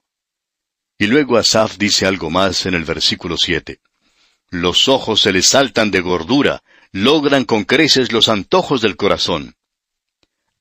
Y 0.98 1.06
luego 1.06 1.36
Asaf 1.36 1.76
dice 1.76 2.06
algo 2.06 2.30
más 2.30 2.66
en 2.66 2.74
el 2.74 2.84
versículo 2.84 3.36
siete. 3.36 3.80
Los 4.50 4.88
ojos 4.88 5.20
se 5.20 5.32
les 5.32 5.46
saltan 5.46 5.90
de 5.90 6.00
gordura, 6.00 6.62
logran 6.92 7.44
con 7.44 7.64
creces 7.64 8.12
los 8.12 8.28
antojos 8.28 8.80
del 8.80 8.96
corazón. 8.96 9.54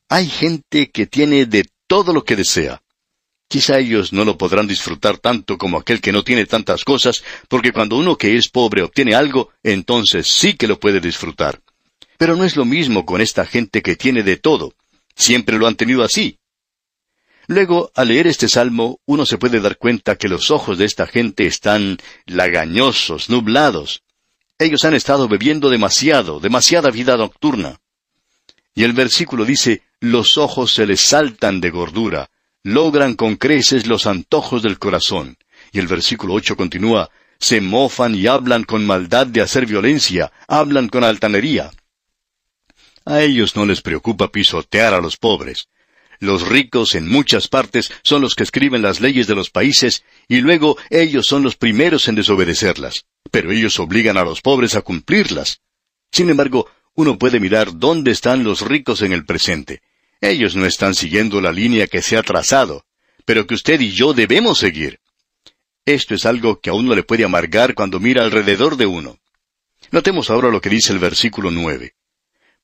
Hay 0.09 0.27
gente 0.27 0.91
que 0.91 1.07
tiene 1.07 1.45
de 1.45 1.65
todo 1.87 2.13
lo 2.13 2.23
que 2.23 2.35
desea. 2.35 2.81
Quizá 3.55 3.79
ellos 3.79 4.11
no 4.11 4.25
lo 4.25 4.37
podrán 4.37 4.67
disfrutar 4.67 5.17
tanto 5.17 5.57
como 5.57 5.77
aquel 5.77 6.01
que 6.01 6.11
no 6.11 6.25
tiene 6.25 6.45
tantas 6.45 6.83
cosas, 6.83 7.23
porque 7.47 7.71
cuando 7.71 7.95
uno 7.95 8.17
que 8.17 8.35
es 8.35 8.49
pobre 8.49 8.83
obtiene 8.83 9.15
algo, 9.15 9.49
entonces 9.63 10.27
sí 10.27 10.55
que 10.55 10.67
lo 10.67 10.77
puede 10.77 10.99
disfrutar. 10.99 11.61
Pero 12.17 12.35
no 12.35 12.43
es 12.43 12.57
lo 12.57 12.65
mismo 12.65 13.05
con 13.05 13.21
esta 13.21 13.45
gente 13.45 13.81
que 13.81 13.95
tiene 13.95 14.23
de 14.23 14.35
todo. 14.35 14.73
Siempre 15.15 15.57
lo 15.57 15.67
han 15.67 15.77
tenido 15.77 16.03
así. 16.03 16.37
Luego, 17.47 17.93
al 17.95 18.09
leer 18.09 18.27
este 18.27 18.49
salmo, 18.49 18.99
uno 19.05 19.25
se 19.25 19.37
puede 19.37 19.61
dar 19.61 19.77
cuenta 19.77 20.17
que 20.17 20.27
los 20.27 20.51
ojos 20.51 20.77
de 20.77 20.83
esta 20.83 21.07
gente 21.07 21.47
están 21.47 21.97
lagañosos, 22.25 23.29
nublados. 23.29 24.03
Ellos 24.59 24.83
han 24.83 24.95
estado 24.95 25.29
bebiendo 25.29 25.69
demasiado, 25.69 26.41
demasiada 26.41 26.91
vida 26.91 27.15
nocturna. 27.15 27.79
Y 28.73 28.83
el 28.83 28.91
versículo 28.91 29.45
dice, 29.45 29.81
los 30.01 30.37
ojos 30.37 30.73
se 30.73 30.85
les 30.85 30.99
saltan 30.99 31.61
de 31.61 31.69
gordura, 31.69 32.29
logran 32.65 33.13
con 33.13 33.35
creces 33.35 33.85
los 33.85 34.07
antojos 34.07 34.63
del 34.63 34.79
corazón. 34.79 35.37
Y 35.71 35.77
el 35.77 35.85
versículo 35.85 36.33
ocho 36.33 36.57
continúa, 36.57 37.11
se 37.39 37.61
mofan 37.61 38.15
y 38.15 38.25
hablan 38.25 38.63
con 38.63 38.87
maldad 38.87 39.27
de 39.27 39.41
hacer 39.41 39.67
violencia, 39.67 40.31
hablan 40.47 40.89
con 40.89 41.03
altanería. 41.03 41.69
A 43.05 43.21
ellos 43.21 43.55
no 43.55 43.67
les 43.67 43.81
preocupa 43.81 44.31
pisotear 44.31 44.95
a 44.95 44.99
los 44.99 45.15
pobres. 45.15 45.69
Los 46.19 46.47
ricos 46.47 46.95
en 46.95 47.07
muchas 47.07 47.47
partes 47.47 47.91
son 48.01 48.21
los 48.21 48.33
que 48.33 48.41
escriben 48.41 48.81
las 48.81 48.99
leyes 48.99 49.27
de 49.27 49.35
los 49.35 49.51
países 49.51 50.03
y 50.27 50.41
luego 50.41 50.75
ellos 50.89 51.27
son 51.27 51.43
los 51.43 51.55
primeros 51.57 52.07
en 52.07 52.15
desobedecerlas. 52.15 53.05
Pero 53.29 53.51
ellos 53.51 53.79
obligan 53.79 54.17
a 54.17 54.23
los 54.23 54.41
pobres 54.41 54.73
a 54.73 54.81
cumplirlas. 54.81 55.61
Sin 56.11 56.31
embargo, 56.31 56.67
uno 56.95 57.19
puede 57.19 57.39
mirar 57.39 57.77
dónde 57.77 58.09
están 58.09 58.43
los 58.43 58.61
ricos 58.61 59.03
en 59.03 59.13
el 59.13 59.23
presente. 59.23 59.83
Ellos 60.25 60.55
no 60.55 60.65
están 60.65 60.95
siguiendo 60.95 61.39
la 61.39 61.51
línea 61.51 61.85
que 61.85 62.01
se 62.01 62.17
ha 62.17 62.23
trazado, 62.23 62.83
pero 63.25 63.45
que 63.45 63.53
usted 63.53 63.79
y 63.79 63.91
yo 63.91 64.11
debemos 64.11 64.57
seguir. 64.57 64.99
Esto 65.85 66.15
es 66.15 66.25
algo 66.25 66.59
que 66.59 66.71
a 66.71 66.73
uno 66.73 66.95
le 66.95 67.03
puede 67.03 67.23
amargar 67.23 67.75
cuando 67.75 67.99
mira 67.99 68.23
alrededor 68.23 68.75
de 68.75 68.87
uno. 68.87 69.19
Notemos 69.91 70.31
ahora 70.31 70.49
lo 70.49 70.61
que 70.61 70.71
dice 70.71 70.91
el 70.91 70.97
versículo 70.97 71.51
nueve. 71.51 71.93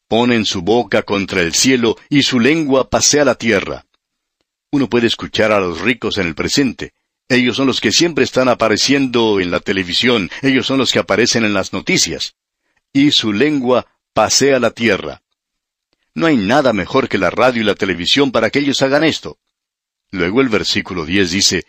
Ponen 0.07 0.43
su 0.43 0.63
boca 0.63 1.03
contra 1.03 1.41
el 1.41 1.53
cielo 1.53 1.97
y 2.09 2.23
su 2.23 2.39
lengua 2.39 2.89
pasea 2.89 3.23
la 3.25 3.35
tierra. 3.35 3.85
Uno 4.71 4.89
puede 4.89 5.05
escuchar 5.05 5.51
a 5.51 5.59
los 5.59 5.81
ricos 5.81 6.17
en 6.17 6.25
el 6.25 6.33
presente. 6.33 6.93
Ellos 7.29 7.57
son 7.57 7.67
los 7.67 7.79
que 7.79 7.91
siempre 7.91 8.23
están 8.23 8.49
apareciendo 8.49 9.39
en 9.39 9.51
la 9.51 9.59
televisión, 9.59 10.31
ellos 10.41 10.65
son 10.65 10.79
los 10.79 10.91
que 10.91 10.97
aparecen 10.97 11.45
en 11.45 11.53
las 11.53 11.73
noticias. 11.73 12.33
Y 12.91 13.11
su 13.11 13.31
lengua 13.31 13.85
pasea 14.15 14.59
la 14.59 14.71
tierra. 14.71 15.21
No 16.13 16.27
hay 16.27 16.35
nada 16.35 16.73
mejor 16.73 17.07
que 17.07 17.17
la 17.17 17.29
radio 17.29 17.61
y 17.61 17.65
la 17.65 17.75
televisión 17.75 18.31
para 18.31 18.49
que 18.49 18.59
ellos 18.59 18.81
hagan 18.81 19.03
esto. 19.03 19.37
Luego 20.11 20.41
el 20.41 20.49
versículo 20.49 21.05
10 21.05 21.31
dice, 21.31 21.63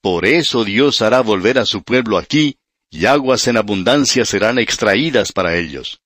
Por 0.00 0.26
eso 0.26 0.64
Dios 0.64 1.00
hará 1.00 1.20
volver 1.20 1.58
a 1.58 1.66
su 1.66 1.82
pueblo 1.82 2.18
aquí, 2.18 2.58
y 2.90 3.06
aguas 3.06 3.46
en 3.46 3.56
abundancia 3.56 4.24
serán 4.24 4.58
extraídas 4.58 5.32
para 5.32 5.56
ellos. 5.56 6.00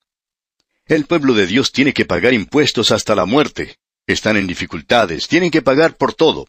El 0.87 1.07
pueblo 1.07 1.35
de 1.35 1.47
Dios 1.47 1.73
tiene 1.73 1.93
que 1.93 2.05
pagar 2.05 2.33
impuestos 2.33 2.93
hasta 2.93 3.15
la 3.15 3.27
muerte. 3.27 3.77
Están 4.07 4.37
en 4.37 4.47
dificultades, 4.47 5.29
tienen 5.29 5.51
que 5.51 5.63
pagar 5.63 5.97
por 5.97 6.15
todo. 6.15 6.47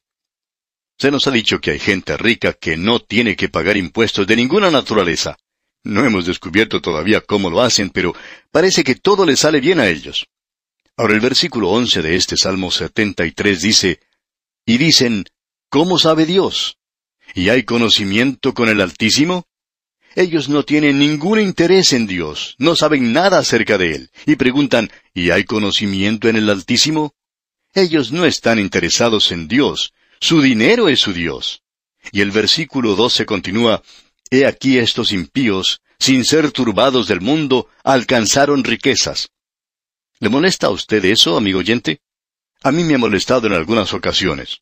Se 0.98 1.12
nos 1.12 1.27
ha 1.27 1.31
dicho 1.31 1.60
que 1.60 1.72
hay 1.72 1.79
gente 1.79 2.17
rica 2.17 2.53
que 2.53 2.77
no 2.77 3.00
tiene 3.00 3.36
que 3.36 3.50
pagar 3.50 3.77
impuestos 3.77 4.27
de 4.27 4.36
ninguna 4.36 4.72
naturaleza. 4.72 5.38
No 5.84 6.05
hemos 6.05 6.25
descubierto 6.25 6.81
todavía 6.81 7.22
cómo 7.22 7.50
lo 7.50 7.62
hacen, 7.62 7.89
pero 7.89 8.13
parece 8.51 8.84
que 8.84 8.96
todo 8.96 9.25
les 9.25 9.39
sale 9.39 9.62
bien 9.62 9.79
a 9.79 9.88
ellos. 9.88 10.27
Ahora 11.00 11.13
el 11.13 11.22
versículo 11.22 11.70
once 11.70 12.01
de 12.01 12.18
este 12.18 12.36
Salmo 12.36 12.72
73 12.72 13.62
dice, 13.62 14.01
Y 14.65 14.77
dicen, 14.77 15.24
¿cómo 15.70 15.98
sabe 15.98 16.25
Dios? 16.25 16.77
¿Y 17.34 17.48
hay 17.48 17.63
conocimiento 17.63 18.53
con 18.53 18.68
el 18.68 18.82
Altísimo? 18.82 19.48
Ellos 20.13 20.50
no 20.50 20.65
tienen 20.65 21.00
ningún 21.00 21.39
interés 21.39 21.94
en 21.94 22.06
Dios, 22.06 22.56
no 22.58 22.75
saben 22.75 23.13
nada 23.13 23.39
acerca 23.39 23.77
de 23.77 23.96
Él, 23.96 24.12
y 24.25 24.36
preguntan, 24.36 24.91
¿y 25.13 25.29
hay 25.29 25.46
conocimiento 25.46 26.27
en 26.27 26.36
el 26.36 26.50
Altísimo? 26.50 27.15
Ellos 27.74 28.12
no 28.12 28.25
están 28.25 28.60
interesados 28.60 29.32
en 29.32 29.48
Dios, 29.48 29.94
su 30.20 30.41
dinero 30.41 30.89
es 30.89 31.00
su 31.00 31.13
Dios. 31.13 31.62
Y 32.12 32.20
el 32.20 32.32
versículo 32.32 32.98
12 32.98 33.25
continúa, 33.25 33.82
He 34.29 34.46
aquí 34.46 34.77
estos 34.77 35.13
impíos, 35.13 35.79
sin 35.98 36.25
ser 36.25 36.51
turbados 36.51 37.08
del 37.08 37.22
mundo, 37.22 37.70
alcanzaron 37.86 38.65
riquezas. 38.65 39.29
¿Le 40.22 40.28
molesta 40.28 40.68
a 40.68 40.72
usted 40.72 41.04
eso, 41.06 41.38
amigo 41.38 41.60
oyente? 41.60 42.02
A 42.62 42.74
mí 42.74 42.84
me 42.84 42.96
ha 42.96 42.98
molestado 42.98 43.48
en 43.48 43.54
algunas 43.54 43.94
ocasiones. 43.94 44.62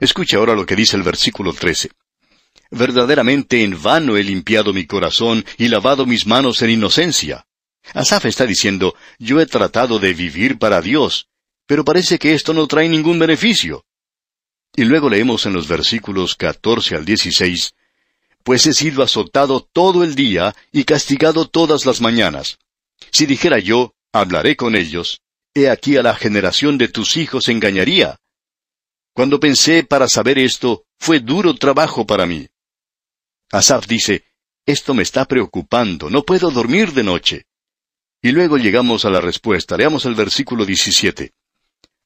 Escuche 0.00 0.36
ahora 0.36 0.54
lo 0.54 0.66
que 0.66 0.74
dice 0.74 0.96
el 0.96 1.04
versículo 1.04 1.52
13. 1.52 1.90
Verdaderamente 2.72 3.62
en 3.62 3.80
vano 3.80 4.16
he 4.16 4.24
limpiado 4.24 4.72
mi 4.72 4.86
corazón 4.86 5.44
y 5.58 5.68
lavado 5.68 6.06
mis 6.06 6.26
manos 6.26 6.62
en 6.62 6.70
inocencia. 6.70 7.46
Asaf 7.94 8.24
está 8.26 8.46
diciendo, 8.46 8.96
yo 9.18 9.40
he 9.40 9.46
tratado 9.46 10.00
de 10.00 10.12
vivir 10.12 10.58
para 10.58 10.82
Dios, 10.82 11.28
pero 11.66 11.84
parece 11.84 12.18
que 12.18 12.34
esto 12.34 12.52
no 12.52 12.66
trae 12.66 12.88
ningún 12.88 13.18
beneficio. 13.20 13.84
Y 14.74 14.84
luego 14.84 15.08
leemos 15.08 15.46
en 15.46 15.52
los 15.52 15.68
versículos 15.68 16.34
14 16.34 16.96
al 16.96 17.04
16, 17.04 17.74
Pues 18.42 18.66
he 18.66 18.74
sido 18.74 19.04
azotado 19.04 19.60
todo 19.72 20.02
el 20.02 20.16
día 20.16 20.54
y 20.72 20.82
castigado 20.82 21.46
todas 21.46 21.86
las 21.86 22.00
mañanas. 22.00 22.58
Si 23.12 23.26
dijera 23.26 23.58
yo, 23.60 23.94
hablaré 24.12 24.56
con 24.56 24.76
ellos, 24.76 25.22
he 25.54 25.68
aquí 25.68 25.96
a 25.96 26.02
la 26.02 26.14
generación 26.14 26.78
de 26.78 26.88
tus 26.88 27.16
hijos 27.16 27.48
engañaría. 27.48 28.18
Cuando 29.12 29.40
pensé 29.40 29.84
para 29.84 30.08
saber 30.08 30.38
esto, 30.38 30.84
fue 30.98 31.20
duro 31.20 31.54
trabajo 31.54 32.06
para 32.06 32.26
mí. 32.26 32.48
Asaf 33.50 33.86
dice, 33.86 34.24
esto 34.66 34.94
me 34.94 35.02
está 35.02 35.24
preocupando, 35.24 36.10
no 36.10 36.22
puedo 36.22 36.50
dormir 36.50 36.92
de 36.92 37.02
noche. 37.02 37.46
Y 38.22 38.32
luego 38.32 38.58
llegamos 38.58 39.04
a 39.04 39.10
la 39.10 39.20
respuesta. 39.20 39.76
Leamos 39.76 40.04
el 40.04 40.14
versículo 40.14 40.64
17. 40.64 41.32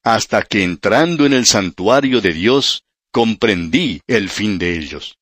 hasta 0.03 0.43
que 0.43 0.63
entrando 0.63 1.25
en 1.25 1.33
el 1.33 1.47
santuario 1.47 2.21
de 2.21 2.31
Dios, 2.31 2.85
comprendí 3.11 4.01
el 4.05 4.29
fin 4.29 4.59
de 4.59 4.77
ellos. 4.77 5.17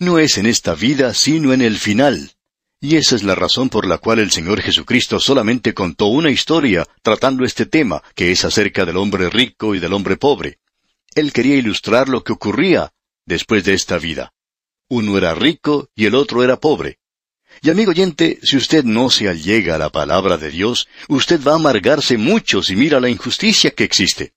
No 0.00 0.18
es 0.18 0.36
en 0.36 0.46
esta 0.46 0.74
vida, 0.74 1.14
sino 1.14 1.52
en 1.52 1.62
el 1.62 1.78
final. 1.78 2.32
Y 2.80 2.94
esa 2.94 3.16
es 3.16 3.24
la 3.24 3.34
razón 3.34 3.70
por 3.70 3.86
la 3.86 3.98
cual 3.98 4.20
el 4.20 4.30
Señor 4.30 4.60
Jesucristo 4.60 5.18
solamente 5.18 5.74
contó 5.74 6.06
una 6.06 6.30
historia 6.30 6.86
tratando 7.02 7.44
este 7.44 7.66
tema, 7.66 8.02
que 8.14 8.30
es 8.30 8.44
acerca 8.44 8.84
del 8.84 8.96
hombre 8.96 9.30
rico 9.30 9.74
y 9.74 9.80
del 9.80 9.92
hombre 9.92 10.16
pobre. 10.16 10.60
Él 11.16 11.32
quería 11.32 11.56
ilustrar 11.56 12.08
lo 12.08 12.22
que 12.22 12.32
ocurría 12.32 12.92
después 13.26 13.64
de 13.64 13.74
esta 13.74 13.98
vida. 13.98 14.32
Uno 14.88 15.18
era 15.18 15.34
rico 15.34 15.90
y 15.96 16.06
el 16.06 16.14
otro 16.14 16.44
era 16.44 16.60
pobre. 16.60 17.00
Y 17.62 17.70
amigo 17.70 17.90
oyente, 17.90 18.38
si 18.44 18.56
usted 18.56 18.84
no 18.84 19.10
se 19.10 19.28
allega 19.28 19.74
a 19.74 19.78
la 19.78 19.90
palabra 19.90 20.36
de 20.36 20.50
Dios, 20.50 20.86
usted 21.08 21.42
va 21.42 21.52
a 21.52 21.56
amargarse 21.56 22.16
mucho 22.16 22.62
si 22.62 22.76
mira 22.76 23.00
la 23.00 23.08
injusticia 23.08 23.72
que 23.72 23.82
existe. 23.82 24.34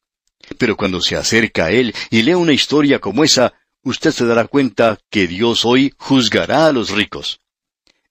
Pero 0.57 0.75
cuando 0.75 0.99
se 0.99 1.15
acerca 1.15 1.65
a 1.65 1.71
Él 1.71 1.93
y 2.09 2.23
lee 2.23 2.33
una 2.33 2.53
historia 2.53 2.97
como 2.97 3.23
esa, 3.23 3.53
usted 3.83 4.11
se 4.11 4.25
dará 4.25 4.45
cuenta 4.45 4.97
que 5.11 5.27
Dios 5.27 5.63
hoy 5.63 5.93
juzgará 5.97 6.65
a 6.65 6.71
los 6.71 6.89
ricos. 6.89 7.41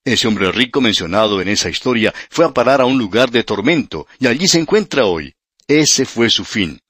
Ese 0.04 0.28
hombre 0.28 0.50
rico 0.50 0.80
mencionado 0.80 1.42
en 1.42 1.48
esa 1.48 1.68
historia 1.68 2.14
fue 2.30 2.46
a 2.46 2.54
parar 2.54 2.80
a 2.80 2.86
un 2.86 2.96
lugar 2.96 3.30
de 3.30 3.44
tormento, 3.44 4.06
y 4.18 4.26
allí 4.26 4.48
se 4.48 4.58
encuentra 4.58 5.04
hoy. 5.04 5.34
Ese 5.68 6.06
fue 6.06 6.30
su 6.30 6.44
fin. 6.44 6.80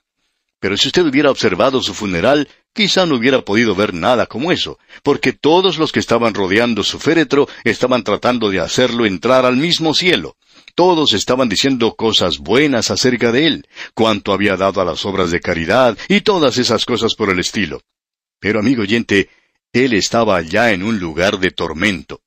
Pero 0.61 0.76
si 0.76 0.88
usted 0.88 1.05
hubiera 1.05 1.31
observado 1.31 1.83
su 1.83 1.93
funeral, 1.93 2.49
quizá 2.73 3.07
no 3.07 3.17
hubiera 3.17 3.43
podido 3.43 3.75
ver 3.75 3.95
nada 3.95 4.26
como 4.26 4.52
eso, 4.52 4.79
porque 5.02 5.33
todos 5.33 5.76
los 5.79 5.90
que 5.90 5.99
estaban 5.99 6.35
rodeando 6.35 6.85
su 6.85 7.00
féretro 7.00 7.49
estaban 7.64 8.05
tratando 8.05 8.49
de 8.49 8.61
hacerlo 8.61 9.07
entrar 9.07 9.45
al 9.45 9.57
mismo 9.57 9.93
cielo. 9.93 10.37
Todos 10.76 11.12
estaban 11.12 11.49
diciendo 11.49 11.97
cosas 11.97 12.38
buenas 12.38 12.93
acerca 12.93 13.33
de 13.33 13.47
él, 13.47 13.67
cuánto 13.93 14.33
había 14.33 14.57
dado 14.57 14.81
a 14.81 14.85
las 14.85 15.05
obras 15.05 15.33
de 15.33 15.40
caridad 15.40 15.99
y 16.09 16.21
todas 16.21 16.59
esas 16.59 16.85
cosas 16.85 17.17
por 17.17 17.31
el 17.31 17.40
estilo. 17.40 17.83
Pero, 18.38 18.61
amigo 18.61 18.83
oyente, 18.83 19.31
él 19.73 19.95
estaba 19.95 20.37
allá 20.37 20.73
en 20.73 20.83
un 20.83 21.00
lugar 21.00 21.38
de 21.40 21.50
tormento. 21.50 22.21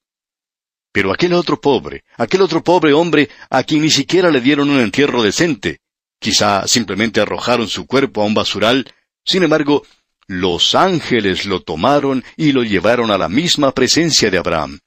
Pero 0.93 1.11
aquel 1.11 1.33
otro 1.33 1.59
pobre, 1.59 2.05
aquel 2.17 2.41
otro 2.43 2.63
pobre 2.63 2.93
hombre 2.93 3.29
a 3.49 3.63
quien 3.63 3.81
ni 3.81 3.89
siquiera 3.89 4.29
le 4.29 4.39
dieron 4.39 4.69
un 4.69 4.79
entierro 4.79 5.23
decente, 5.23 5.79
quizá 6.19 6.67
simplemente 6.67 7.19
arrojaron 7.19 7.67
su 7.67 7.87
cuerpo 7.87 8.21
a 8.21 8.25
un 8.25 8.35
basural, 8.35 8.85
sin 9.25 9.41
embargo, 9.41 9.83
los 10.27 10.75
ángeles 10.75 11.45
lo 11.45 11.61
tomaron 11.61 12.23
y 12.37 12.51
lo 12.51 12.63
llevaron 12.63 13.09
a 13.09 13.17
la 13.17 13.27
misma 13.27 13.73
presencia 13.73 14.29
de 14.29 14.37
Abraham. 14.37 14.79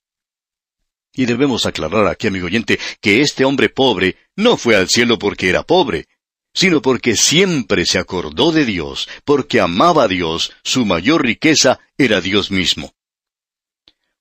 Y 1.13 1.27
debemos 1.27 1.67
aclarar 1.67 2.07
aquí, 2.07 2.29
amigo 2.29 2.47
oyente, 2.47 2.79
que 3.01 3.21
este 3.21 3.45
hombre 3.45 3.69
pobre 3.69 4.17
no 4.37 4.57
fue 4.57 4.77
al 4.77 4.89
cielo 4.89 5.19
porque 5.19 5.49
era 5.49 5.65
pobre, 5.65 6.07
sino 6.55 6.81
porque 6.81 7.17
siempre 7.17 7.85
se 7.85 7.99
acordó 7.99 8.53
de 8.53 8.65
Dios, 8.65 9.09
porque 9.25 9.61
amaba 9.61 10.05
a 10.05 10.09
Dios, 10.09 10.53
su 10.63 10.87
mayor 10.87 11.23
riqueza 11.23 11.81
era 11.99 12.21
Dios 12.21 12.51
mismo. 12.53 12.96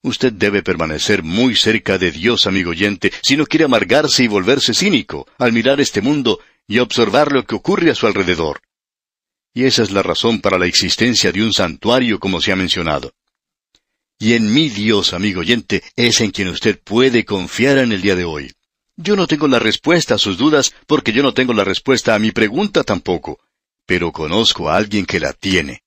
Usted 0.06 0.34
debe 0.34 0.62
permanecer 0.62 1.24
muy 1.24 1.56
cerca 1.56 1.98
de 1.98 2.12
Dios, 2.12 2.46
amigo 2.46 2.70
oyente, 2.70 3.12
si 3.24 3.36
no 3.36 3.48
quiere 3.48 3.66
amargarse 3.66 4.24
y 4.24 4.28
volverse 4.28 4.76
cínico 4.76 5.28
al 5.40 5.52
mirar 5.52 5.82
este 5.82 6.00
mundo 6.00 6.40
y 6.68 6.78
observar 6.78 7.32
lo 7.32 7.44
que 7.44 7.56
ocurre 7.56 7.90
a 7.90 7.96
su 7.96 8.06
alrededor. 8.06 8.62
Y 9.52 9.64
esa 9.64 9.82
es 9.82 9.90
la 9.90 10.04
razón 10.04 10.42
para 10.42 10.60
la 10.60 10.68
existencia 10.68 11.32
de 11.32 11.42
un 11.42 11.54
santuario 11.54 12.20
como 12.20 12.40
se 12.40 12.52
ha 12.52 12.56
mencionado. 12.56 13.14
Y 14.20 14.34
en 14.34 14.54
mi 14.54 14.70
Dios, 14.70 15.12
amigo 15.16 15.40
oyente, 15.40 15.82
es 15.96 16.22
en 16.22 16.30
quien 16.30 16.50
usted 16.50 16.80
puede 16.84 17.26
confiar 17.26 17.80
en 17.80 17.92
el 17.92 18.04
día 18.04 18.16
de 18.16 18.26
hoy. 18.26 18.54
Yo 18.96 19.16
no 19.16 19.26
tengo 19.26 19.48
la 19.48 19.58
respuesta 19.58 20.14
a 20.14 20.20
sus 20.20 20.38
dudas 20.38 20.76
porque 20.86 21.14
yo 21.14 21.24
no 21.24 21.34
tengo 21.34 21.54
la 21.54 21.64
respuesta 21.64 22.14
a 22.14 22.20
mi 22.20 22.30
pregunta 22.30 22.84
tampoco, 22.84 23.40
pero 23.88 24.12
conozco 24.12 24.70
a 24.70 24.78
alguien 24.78 25.08
que 25.08 25.20
la 25.20 25.34
tiene. 25.34 25.82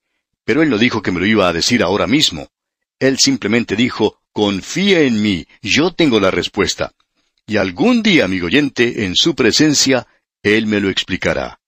Pero 0.45 0.65
él 0.65 0.71
no 0.71 0.77
dijo 0.77 1.03
que 1.03 1.13
me 1.13 1.21
lo 1.21 1.27
iba 1.27 1.49
a 1.49 1.53
decir 1.53 1.85
ahora 1.85 2.09
mismo. 2.09 2.49
Él 2.99 3.19
simplemente 3.19 3.77
dijo, 3.77 4.21
confía 4.33 5.01
en 5.01 5.23
mí, 5.23 5.47
yo 5.63 5.93
tengo 5.93 6.21
la 6.21 6.31
respuesta. 6.31 6.93
Y 7.47 7.57
algún 7.57 8.03
día, 8.03 8.25
amigo 8.25 8.47
oyente, 8.47 9.05
en 9.05 9.17
su 9.17 9.35
presencia, 9.35 10.07
Él 10.43 10.67
me 10.67 10.81
lo 10.81 10.91
explicará. 10.91 11.61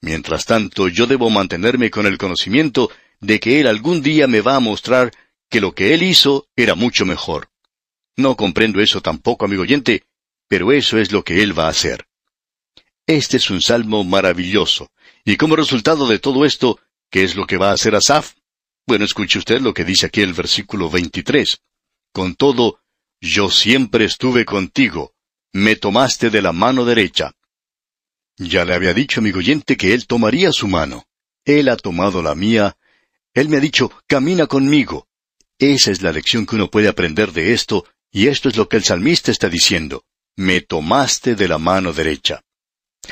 Mientras 0.00 0.44
tanto, 0.44 0.88
yo 0.88 1.06
debo 1.06 1.30
mantenerme 1.30 1.90
con 1.90 2.06
el 2.06 2.18
conocimiento 2.18 2.90
de 3.20 3.40
que 3.40 3.60
Él 3.60 3.66
algún 3.66 4.02
día 4.02 4.26
me 4.26 4.40
va 4.40 4.56
a 4.56 4.60
mostrar 4.60 5.12
que 5.48 5.60
lo 5.60 5.74
que 5.74 5.94
Él 5.94 6.02
hizo 6.02 6.48
era 6.54 6.74
mucho 6.74 7.06
mejor. 7.06 7.48
No 8.16 8.36
comprendo 8.36 8.80
eso 8.80 9.00
tampoco, 9.00 9.44
amigo 9.44 9.62
oyente, 9.62 10.04
pero 10.48 10.72
eso 10.72 10.98
es 10.98 11.12
lo 11.12 11.24
que 11.24 11.42
Él 11.42 11.58
va 11.58 11.66
a 11.66 11.70
hacer. 11.70 12.06
Este 13.06 13.36
es 13.36 13.50
un 13.50 13.62
salmo 13.62 14.04
maravilloso, 14.04 14.90
y 15.24 15.36
como 15.36 15.56
resultado 15.56 16.08
de 16.08 16.18
todo 16.18 16.44
esto, 16.44 16.78
¿qué 17.10 17.24
es 17.24 17.36
lo 17.36 17.46
que 17.46 17.56
va 17.56 17.70
a 17.70 17.74
hacer 17.74 17.94
Asaf? 17.94 18.34
Bueno, 18.88 19.04
escuche 19.04 19.40
usted 19.40 19.60
lo 19.60 19.74
que 19.74 19.84
dice 19.84 20.06
aquí 20.06 20.20
el 20.20 20.32
versículo 20.32 20.88
23. 20.88 21.58
Con 22.12 22.36
todo, 22.36 22.78
yo 23.20 23.50
siempre 23.50 24.04
estuve 24.04 24.44
contigo, 24.44 25.12
me 25.52 25.74
tomaste 25.74 26.30
de 26.30 26.40
la 26.40 26.52
mano 26.52 26.84
derecha. 26.84 27.32
Ya 28.36 28.64
le 28.64 28.74
había 28.74 28.94
dicho, 28.94 29.18
amigo 29.18 29.38
oyente, 29.38 29.76
que 29.76 29.92
él 29.92 30.06
tomaría 30.06 30.52
su 30.52 30.68
mano. 30.68 31.04
Él 31.44 31.68
ha 31.68 31.76
tomado 31.76 32.22
la 32.22 32.36
mía. 32.36 32.76
Él 33.34 33.48
me 33.48 33.56
ha 33.56 33.60
dicho, 33.60 33.90
camina 34.06 34.46
conmigo. 34.46 35.08
Esa 35.58 35.90
es 35.90 36.00
la 36.02 36.12
lección 36.12 36.46
que 36.46 36.54
uno 36.54 36.70
puede 36.70 36.86
aprender 36.86 37.32
de 37.32 37.54
esto, 37.54 37.86
y 38.12 38.28
esto 38.28 38.48
es 38.48 38.56
lo 38.56 38.68
que 38.68 38.76
el 38.76 38.84
salmista 38.84 39.32
está 39.32 39.48
diciendo. 39.48 40.04
Me 40.36 40.60
tomaste 40.60 41.34
de 41.34 41.48
la 41.48 41.58
mano 41.58 41.92
derecha. 41.92 42.42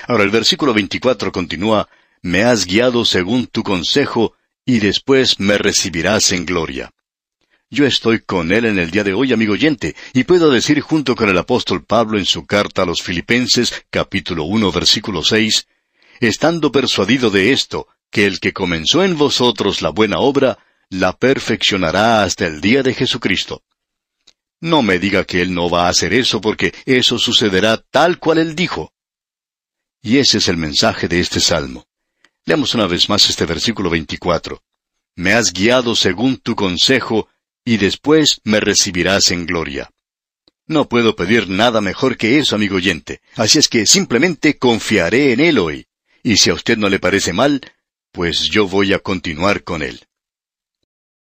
Ahora 0.07 0.23
el 0.23 0.31
versículo 0.31 0.73
24 0.73 1.33
continúa, 1.33 1.89
Me 2.23 2.45
has 2.45 2.65
guiado 2.65 3.05
según 3.05 3.49
tu 3.49 3.65
consejo, 3.65 4.35
y 4.67 4.79
después 4.79 5.41
me 5.41 5.59
recibirás 5.59 6.33
en 6.33 6.47
gloria. 6.47 6.91
Yo 7.71 7.87
estoy 7.87 8.21
con 8.21 8.53
él 8.53 8.67
en 8.67 8.79
el 8.79 8.91
día 8.91 9.05
de 9.05 9.15
hoy, 9.15 9.33
amigo 9.33 9.55
oyente, 9.55 9.97
y 10.13 10.25
puedo 10.25 10.51
decir 10.51 10.81
junto 10.81 11.17
con 11.17 11.29
el 11.29 11.39
apóstol 11.39 11.85
Pablo 11.85 12.19
en 12.19 12.25
su 12.25 12.47
carta 12.47 12.83
a 12.83 12.87
los 12.87 13.03
Filipenses, 13.03 13.85
capítulo 13.91 14.45
1, 14.45 14.71
versículo 14.71 15.25
6, 15.25 15.67
estando 16.21 16.71
persuadido 16.71 17.31
de 17.31 17.53
esto, 17.53 17.89
que 18.11 18.27
el 18.27 18.39
que 18.39 18.53
comenzó 18.53 19.03
en 19.03 19.19
vosotros 19.19 19.83
la 19.83 19.91
buena 19.91 20.19
obra, 20.21 20.59
la 20.89 21.17
perfeccionará 21.17 22.23
hasta 22.23 22.47
el 22.47 22.61
día 22.61 22.83
de 22.83 22.95
Jesucristo. 22.95 23.63
No 24.61 24.83
me 24.83 24.99
diga 24.99 25.25
que 25.25 25.43
él 25.43 25.53
no 25.53 25.69
va 25.69 25.87
a 25.87 25.91
hacer 25.91 26.15
eso, 26.15 26.41
porque 26.41 26.73
eso 26.87 27.19
sucederá 27.19 27.77
tal 27.77 28.19
cual 28.19 28.39
él 28.39 28.55
dijo. 28.55 28.93
Y 30.01 30.19
ese 30.19 30.39
es 30.39 30.49
el 30.49 30.57
mensaje 30.57 31.09
de 31.09 31.21
este 31.21 31.41
salmo. 31.41 31.87
Leamos 32.47 32.75
una 32.75 32.87
vez 32.87 33.09
más 33.09 33.31
este 33.31 33.47
versículo 33.47 33.89
24. 33.89 34.63
Me 35.17 35.33
has 35.33 35.53
guiado 35.53 35.97
según 35.97 36.37
tu 36.37 36.55
consejo, 36.55 37.29
y 37.65 37.79
después 37.79 38.41
me 38.45 38.61
recibirás 38.61 39.31
en 39.31 39.47
gloria. 39.47 39.91
No 40.67 40.89
puedo 40.89 41.17
pedir 41.17 41.49
nada 41.49 41.81
mejor 41.81 42.19
que 42.19 42.39
eso, 42.39 42.55
amigo 42.55 42.77
oyente, 42.77 43.23
así 43.37 43.59
es 43.59 43.69
que 43.69 43.87
simplemente 43.87 44.59
confiaré 44.59 45.33
en 45.33 45.41
él 45.41 45.59
hoy. 45.59 45.87
Y 46.23 46.37
si 46.37 46.51
a 46.51 46.55
usted 46.55 46.77
no 46.77 46.91
le 46.91 46.99
parece 46.99 47.33
mal, 47.33 47.63
pues 48.13 48.51
yo 48.51 48.69
voy 48.69 48.93
a 48.93 48.99
continuar 48.99 49.65
con 49.65 49.83
él. 49.83 50.07